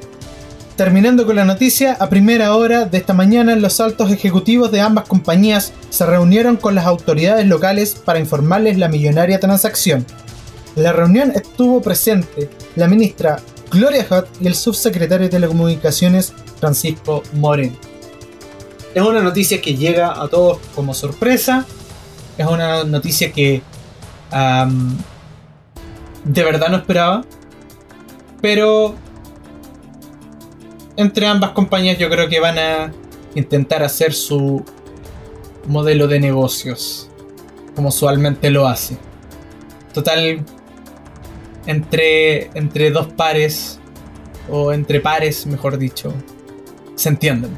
Terminando 0.79 1.25
con 1.25 1.35
la 1.35 1.43
noticia, 1.43 1.97
a 1.99 2.07
primera 2.07 2.55
hora 2.55 2.85
de 2.85 2.99
esta 2.99 3.11
mañana 3.13 3.53
los 3.57 3.81
altos 3.81 4.13
ejecutivos 4.13 4.71
de 4.71 4.79
ambas 4.79 5.09
compañías 5.09 5.73
se 5.89 6.05
reunieron 6.05 6.55
con 6.55 6.73
las 6.73 6.85
autoridades 6.85 7.45
locales 7.47 7.95
para 7.95 8.19
informarles 8.19 8.77
la 8.77 8.87
millonaria 8.87 9.41
transacción, 9.41 10.05
la 10.77 10.93
reunión 10.93 11.33
estuvo 11.35 11.81
presente 11.81 12.49
la 12.77 12.87
ministra 12.87 13.41
Gloria 13.69 14.07
Hutt 14.09 14.27
y 14.39 14.47
el 14.47 14.55
subsecretario 14.55 15.25
de 15.25 15.31
Telecomunicaciones 15.31 16.31
Francisco 16.61 17.23
Moreno. 17.33 17.75
Es 18.95 19.03
una 19.03 19.21
noticia 19.21 19.59
que 19.59 19.75
llega 19.75 20.13
a 20.21 20.29
todos 20.29 20.59
como 20.75 20.93
sorpresa. 20.93 21.65
Es 22.37 22.45
una 22.45 22.85
noticia 22.85 23.33
que 23.33 23.61
de 26.23 26.43
verdad 26.45 26.69
no 26.69 26.77
esperaba. 26.77 27.25
Pero 28.41 28.95
entre 30.99 31.27
ambas 31.27 31.51
compañías 31.51 31.97
yo 31.97 32.09
creo 32.09 32.27
que 32.27 32.41
van 32.41 32.59
a 32.59 32.91
intentar 33.33 33.83
hacer 33.83 34.13
su 34.13 34.65
modelo 35.65 36.09
de 36.09 36.19
negocios, 36.19 37.09
como 37.73 37.87
usualmente 37.87 38.49
lo 38.49 38.67
hace. 38.67 38.97
Total, 39.93 40.43
entre, 41.65 42.49
entre 42.53 42.91
dos 42.91 43.07
pares, 43.13 43.79
o 44.49 44.73
entre 44.73 44.99
pares, 44.99 45.45
mejor 45.45 45.77
dicho, 45.77 46.13
se 46.95 47.07
entienden. 47.07 47.57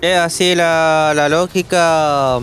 Es 0.00 0.16
así 0.16 0.54
la, 0.54 1.12
la 1.14 1.28
lógica 1.28 2.40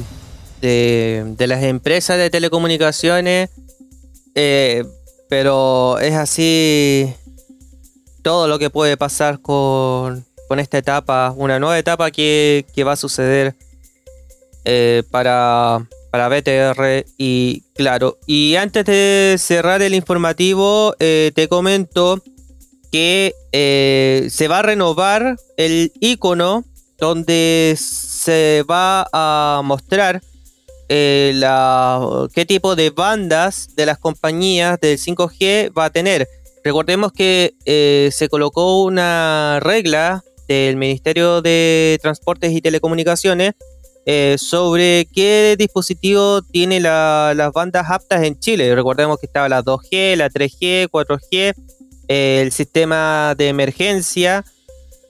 de, 0.61 1.23
de, 1.37 1.47
las 1.47 1.63
empresas 1.63 2.19
de 2.19 2.29
telecomunicaciones, 2.29 3.49
eh, 4.35 4.83
pero 5.27 5.97
es 5.97 6.13
así 6.13 7.15
todo 8.29 8.47
lo 8.47 8.59
que 8.59 8.69
puede 8.69 8.95
pasar 8.95 9.41
con, 9.41 10.23
con 10.47 10.59
esta 10.59 10.77
etapa, 10.77 11.33
una 11.35 11.57
nueva 11.57 11.79
etapa 11.79 12.11
que, 12.11 12.63
que 12.75 12.83
va 12.83 12.91
a 12.91 12.95
suceder 12.95 13.55
eh, 14.65 15.01
para, 15.09 15.87
para 16.11 16.29
BTR 16.29 17.07
y 17.17 17.63
claro. 17.73 18.19
Y 18.27 18.55
antes 18.55 18.85
de 18.85 19.35
cerrar 19.39 19.81
el 19.81 19.95
informativo, 19.95 20.93
eh, 20.99 21.31
te 21.33 21.47
comento 21.47 22.21
que 22.91 23.33
eh, 23.51 24.27
se 24.29 24.47
va 24.47 24.59
a 24.59 24.61
renovar 24.61 25.35
el 25.57 25.91
icono 25.99 26.65
donde 26.99 27.75
se 27.79 28.63
va 28.69 29.07
a 29.11 29.61
mostrar 29.63 30.21
la, 30.87 32.27
qué 32.35 32.45
tipo 32.45 32.75
de 32.75 32.91
bandas 32.91 33.75
de 33.75 33.87
las 33.87 33.97
compañías 33.97 34.79
del 34.79 34.99
5G 34.99 35.75
va 35.75 35.85
a 35.85 35.89
tener. 35.89 36.27
Recordemos 36.63 37.11
que 37.11 37.53
se 38.11 38.29
colocó 38.29 38.83
una 38.83 39.59
regla 39.61 40.23
del 40.47 40.77
Ministerio 40.77 41.41
de 41.41 41.99
Transportes 42.01 42.51
y 42.51 42.61
Telecomunicaciones 42.61 43.53
eh, 44.05 44.37
sobre 44.39 45.07
qué 45.13 45.55
dispositivo 45.55 46.41
tiene 46.41 46.79
las 46.79 47.53
bandas 47.53 47.91
aptas 47.91 48.23
en 48.23 48.39
Chile. 48.39 48.73
Recordemos 48.73 49.19
que 49.19 49.27
estaba 49.27 49.47
la 49.47 49.63
2G, 49.63 50.15
la 50.15 50.31
3G, 50.31 50.89
4G, 50.89 51.53
eh, 52.07 52.41
el 52.41 52.51
sistema 52.51 53.35
de 53.37 53.49
emergencia 53.49 54.43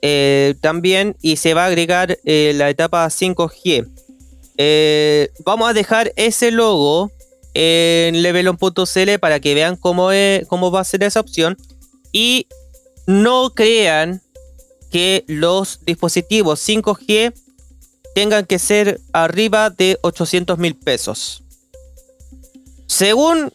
eh, 0.01 0.55
también 0.59 1.15
y 1.21 1.37
se 1.37 1.53
va 1.53 1.63
a 1.63 1.67
agregar 1.67 2.17
la 2.25 2.69
etapa 2.69 3.07
5G. 3.07 3.87
vamos 5.45 5.69
a 5.69 5.73
dejar 5.73 6.11
ese 6.17 6.51
logo 6.51 7.09
en 7.61 8.21
levelon.cl 8.21 9.19
para 9.19 9.41
que 9.41 9.53
vean 9.53 9.75
cómo, 9.75 10.11
cómo 10.47 10.71
va 10.71 10.79
a 10.79 10.85
ser 10.85 11.03
esa 11.03 11.19
opción 11.19 11.57
y 12.13 12.47
no 13.05 13.49
crean 13.53 14.21
que 14.89 15.25
los 15.27 15.81
dispositivos 15.85 16.65
5G 16.65 17.33
tengan 18.15 18.45
que 18.45 18.59
ser 18.59 19.01
arriba 19.11 19.71
de 19.71 19.99
800 20.03 20.57
mil 20.57 20.73
pesos. 20.73 21.43
Según 22.87 23.51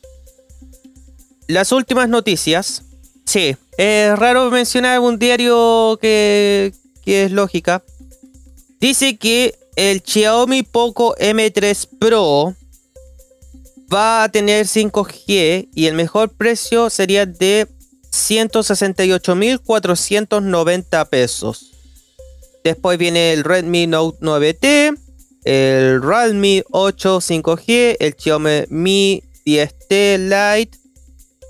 las 1.48 1.72
últimas 1.72 2.10
noticias, 2.10 2.82
sí, 3.24 3.56
es 3.78 4.18
raro 4.18 4.50
mencionar 4.50 5.00
un 5.00 5.18
diario 5.18 5.98
que, 5.98 6.74
que 7.02 7.24
es 7.24 7.32
lógica. 7.32 7.82
Dice 8.80 9.16
que 9.16 9.54
el 9.76 10.02
Xiaomi 10.02 10.62
Poco 10.62 11.16
M3 11.16 11.88
Pro 11.98 12.54
va 13.92 14.22
a 14.24 14.28
tener 14.28 14.66
5G 14.66 15.68
y 15.74 15.86
el 15.86 15.94
mejor 15.94 16.28
precio 16.30 16.90
sería 16.90 17.24
de 17.26 17.68
168.490 18.10 21.08
pesos. 21.08 21.70
Después 22.62 22.98
viene 22.98 23.32
el 23.32 23.42
Redmi 23.44 23.86
Note 23.86 24.18
9T, 24.20 24.98
el 25.44 26.02
Realme 26.02 26.64
8 26.70 27.20
5G, 27.20 27.96
el 28.00 28.16
Xiaomi 28.16 28.64
Mi 28.68 29.22
10T 29.44 30.18
Lite. 30.18 30.78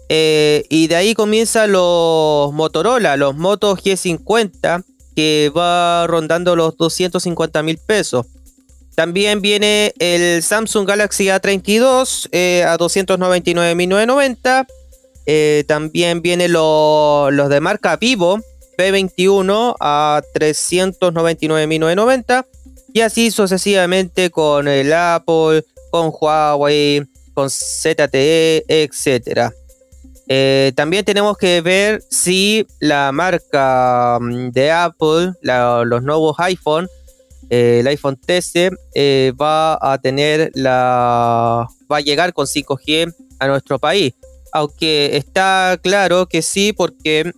Eh, 0.08 0.64
y 0.68 0.88
de 0.88 0.96
ahí 0.96 1.14
comienzan 1.14 1.72
los 1.72 2.52
Motorola, 2.52 3.16
los 3.16 3.36
Moto 3.36 3.74
G50, 3.76 4.84
que 5.14 5.52
va 5.56 6.06
rondando 6.06 6.56
los 6.56 6.76
250 6.76 7.62
mil 7.62 7.78
pesos. 7.78 8.26
También 8.94 9.42
viene 9.42 9.92
el 9.98 10.42
Samsung 10.42 10.86
Galaxy 10.86 11.26
A32 11.26 12.28
eh, 12.32 12.64
a 12.66 12.78
299.990. 12.78 14.66
Eh, 15.26 15.64
también 15.66 16.22
vienen 16.22 16.52
los 16.52 17.48
de 17.48 17.60
marca 17.60 17.96
Vivo 17.96 18.40
P21 18.76 19.76
a 19.80 20.20
399.990 20.34 22.44
y 22.92 23.00
así 23.00 23.30
sucesivamente 23.30 24.28
con 24.30 24.68
el 24.68 24.92
Apple, 24.92 25.64
con 25.90 26.12
Huawei, 26.12 27.06
con 27.32 27.48
ZTE, 27.50 28.64
etc. 28.68 29.50
Eh, 30.28 30.72
también 30.74 31.04
tenemos 31.04 31.36
que 31.36 31.60
ver 31.60 32.02
si 32.08 32.66
la 32.80 33.12
marca 33.12 34.18
mm, 34.20 34.50
de 34.50 34.70
Apple, 34.70 35.32
los 35.42 36.02
nuevos 36.02 36.36
iPhone, 36.38 36.88
eh, 37.50 37.78
el 37.80 37.86
iPhone 37.86 38.18
13, 38.20 38.70
eh, 38.94 39.32
va 39.40 39.78
a 39.80 39.98
tener 39.98 40.50
la. 40.54 41.66
va 41.90 41.96
a 41.96 42.00
llegar 42.00 42.32
con 42.32 42.46
5G 42.46 43.14
a 43.38 43.46
nuestro 43.46 43.78
país. 43.78 44.14
Aunque 44.52 45.16
está 45.16 45.78
claro 45.82 46.26
que 46.26 46.42
sí, 46.42 46.72
porque 46.72 47.32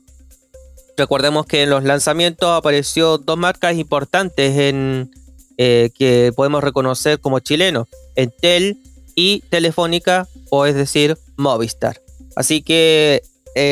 Recordemos 0.98 1.44
que 1.44 1.64
en 1.64 1.68
los 1.68 1.84
lanzamientos 1.84 2.48
apareció 2.48 3.18
dos 3.18 3.36
marcas 3.36 3.76
importantes 3.76 4.56
en, 4.56 5.10
eh, 5.58 5.90
que 5.94 6.32
podemos 6.34 6.64
reconocer 6.64 7.20
como 7.20 7.38
chilenos, 7.40 7.86
Entel 8.14 8.78
y 9.14 9.40
Telefónica, 9.50 10.26
o 10.48 10.64
es 10.64 10.74
decir, 10.74 11.18
Movistar. 11.36 12.00
Así 12.34 12.62
que 12.62 13.20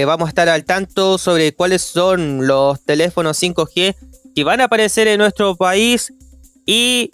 vamos 0.07 0.27
a 0.27 0.29
estar 0.29 0.51
al 0.51 0.67
tanto 0.67 1.17
sobre 1.17 1.55
cuáles 1.55 1.81
son 1.81 2.47
los 2.47 2.85
teléfonos 2.85 3.43
5G 3.43 3.95
que 4.35 4.45
van 4.45 4.61
a 4.61 4.65
aparecer 4.65 5.09
en 5.09 5.19
nuestro 5.19 5.57
país 5.57 6.13
y, 6.67 7.11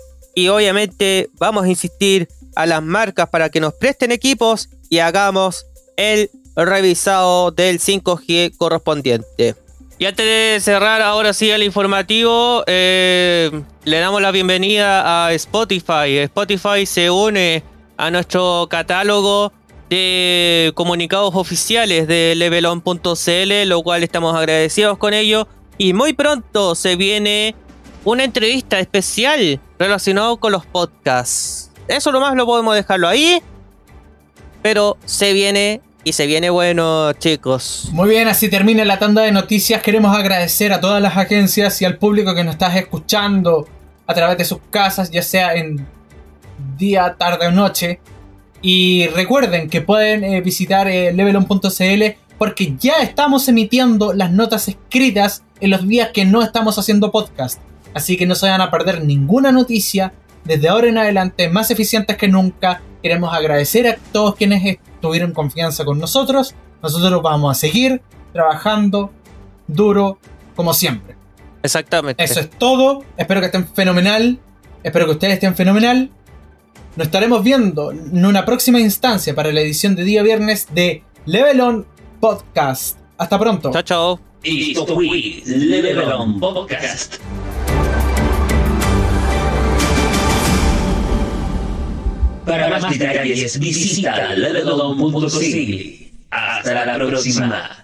obviamente 0.49 1.29
vamos 1.39 1.65
a 1.65 1.69
insistir 1.69 2.29
a 2.57 2.67
las 2.67 2.83
marcas 2.83 3.29
para 3.29 3.51
que 3.51 3.61
nos 3.61 3.75
presten 3.75 4.11
equipos 4.11 4.71
y 4.89 4.99
hagamos 4.99 5.67
el 5.97 6.31
revisado 6.57 7.51
del 7.51 7.79
5G 7.79 8.57
correspondiente. 8.57 9.55
Y 9.99 10.07
antes 10.07 10.25
de 10.25 10.61
cerrar 10.61 11.03
ahora 11.03 11.35
sí 11.35 11.51
el 11.51 11.63
informativo, 11.63 12.65
eh, 12.67 13.51
le 13.85 13.99
damos 13.99 14.23
la 14.23 14.31
bienvenida 14.31 15.27
a 15.27 15.33
Spotify. 15.35 16.17
Spotify 16.21 16.87
se 16.87 17.11
une 17.11 17.63
a 17.99 18.11
nuestro 18.11 18.67
catálogo 18.71 19.53
de 19.91 20.73
comunicados 20.75 21.35
oficiales 21.35 22.07
de 22.09 22.35
levelon.cl, 22.35 23.69
lo 23.69 23.83
cual 23.83 24.03
estamos 24.03 24.35
agradecidos 24.35 24.97
con 24.97 25.13
ello. 25.13 25.47
Y 25.77 25.93
muy 25.93 26.15
pronto 26.15 26.75
se 26.75 26.97
viene 26.97 27.55
una 28.05 28.25
entrevista 28.25 28.79
especial 28.79 29.61
relacionada 29.79 30.37
con 30.37 30.53
los 30.53 30.67
podcasts. 30.67 31.71
Eso 31.89 32.13
nomás 32.13 32.35
lo 32.35 32.47
podemos 32.47 32.75
dejarlo 32.75 33.09
ahí. 33.09 33.43
Pero 34.63 34.99
se 35.07 35.33
viene 35.33 35.81
y 36.05 36.13
se 36.13 36.27
viene 36.27 36.51
bueno, 36.51 37.13
chicos. 37.15 37.89
Muy 37.93 38.09
bien, 38.09 38.29
así 38.29 38.49
termina 38.49 38.85
la 38.85 38.99
tanda 38.99 39.23
de 39.23 39.33
noticias. 39.33 39.83
Queremos 39.83 40.17
agradecer 40.17 40.73
a 40.73 40.81
todas 40.81 41.03
las 41.03 41.17
agencias 41.17 41.81
y 41.83 41.85
al 41.85 41.97
público 41.97 42.35
que 42.35 42.45
nos 42.45 42.55
está 42.55 42.77
escuchando 42.77 43.67
a 44.07 44.15
través 44.15 44.39
de 44.39 44.45
sus 44.45 44.59
casas, 44.71 45.11
ya 45.11 45.23
sea 45.23 45.55
en 45.55 45.87
día, 46.77 47.17
tarde 47.19 47.47
o 47.47 47.51
noche. 47.51 48.01
Y 48.63 49.07
recuerden 49.09 49.71
que 49.71 49.81
pueden 49.81 50.25
eh, 50.25 50.41
visitar 50.41 50.89
eh, 50.89 51.13
levelon.cl 51.13 52.03
porque 52.37 52.75
ya 52.79 53.03
estamos 53.03 53.49
emitiendo 53.49 54.13
las 54.13 54.31
notas 54.31 54.69
escritas 54.69 55.43
en 55.61 55.71
los 55.71 55.87
días 55.87 56.11
que 56.13 56.25
no 56.25 56.43
estamos 56.43 56.79
haciendo 56.79 57.11
podcast. 57.11 57.61
Así 57.95 58.17
que 58.17 58.27
no 58.27 58.35
se 58.35 58.49
van 58.49 58.61
a 58.61 58.71
perder 58.71 59.05
ninguna 59.05 59.53
noticia 59.53 60.13
desde 60.45 60.69
ahora 60.69 60.89
en 60.89 60.99
adelante, 60.99 61.49
más 61.49 61.71
eficientes 61.71 62.17
que 62.17 62.29
nunca. 62.29 62.83
Queremos 63.03 63.35
agradecer 63.35 63.89
a 63.89 63.97
todos 64.13 64.37
quienes 64.37 64.79
tuvieron 65.01 65.33
confianza 65.33 65.85
con 65.85 65.99
nosotros. 65.99 66.55
Nosotros 66.83 67.23
vamos 67.23 67.57
a 67.57 67.61
seguir 67.61 68.01
trabajando 68.33 69.11
duro 69.67 70.19
como 70.55 70.75
siempre. 70.75 71.17
Exactamente. 71.63 72.23
Eso 72.23 72.41
es 72.41 72.51
todo. 72.51 73.05
Espero 73.17 73.41
que 73.41 73.47
estén 73.47 73.67
fenomenal. 73.69 74.39
Espero 74.83 75.07
que 75.07 75.13
ustedes 75.13 75.35
estén 75.35 75.55
fenomenal. 75.55 76.11
Nos 76.97 77.07
estaremos 77.07 77.43
viendo 77.45 77.93
en 77.93 78.25
una 78.25 78.45
próxima 78.45 78.81
instancia 78.81 79.35
para 79.35 79.53
la 79.53 79.61
edición 79.61 79.95
de 79.95 80.05
día 80.05 80.23
viernes 80.23 80.67
de 80.73 81.05
Level 81.27 81.61
On 81.61 81.87
Podcast. 82.19 82.99
Hasta 83.17 83.39
pronto. 83.39 83.71
Chao, 83.71 83.83
chao. 83.83 84.21
Esto 84.43 84.87
fue 84.87 85.43
Level 85.45 85.99
On 86.13 86.41
Podcast. 86.41 87.17
Para 92.45 92.69
más 92.69 92.99
detalles 92.99 93.59
visita 93.59 94.35
levelon.cl. 94.35 96.11
Hasta 96.31 96.87
la 96.87 96.95
próxima. 96.95 97.80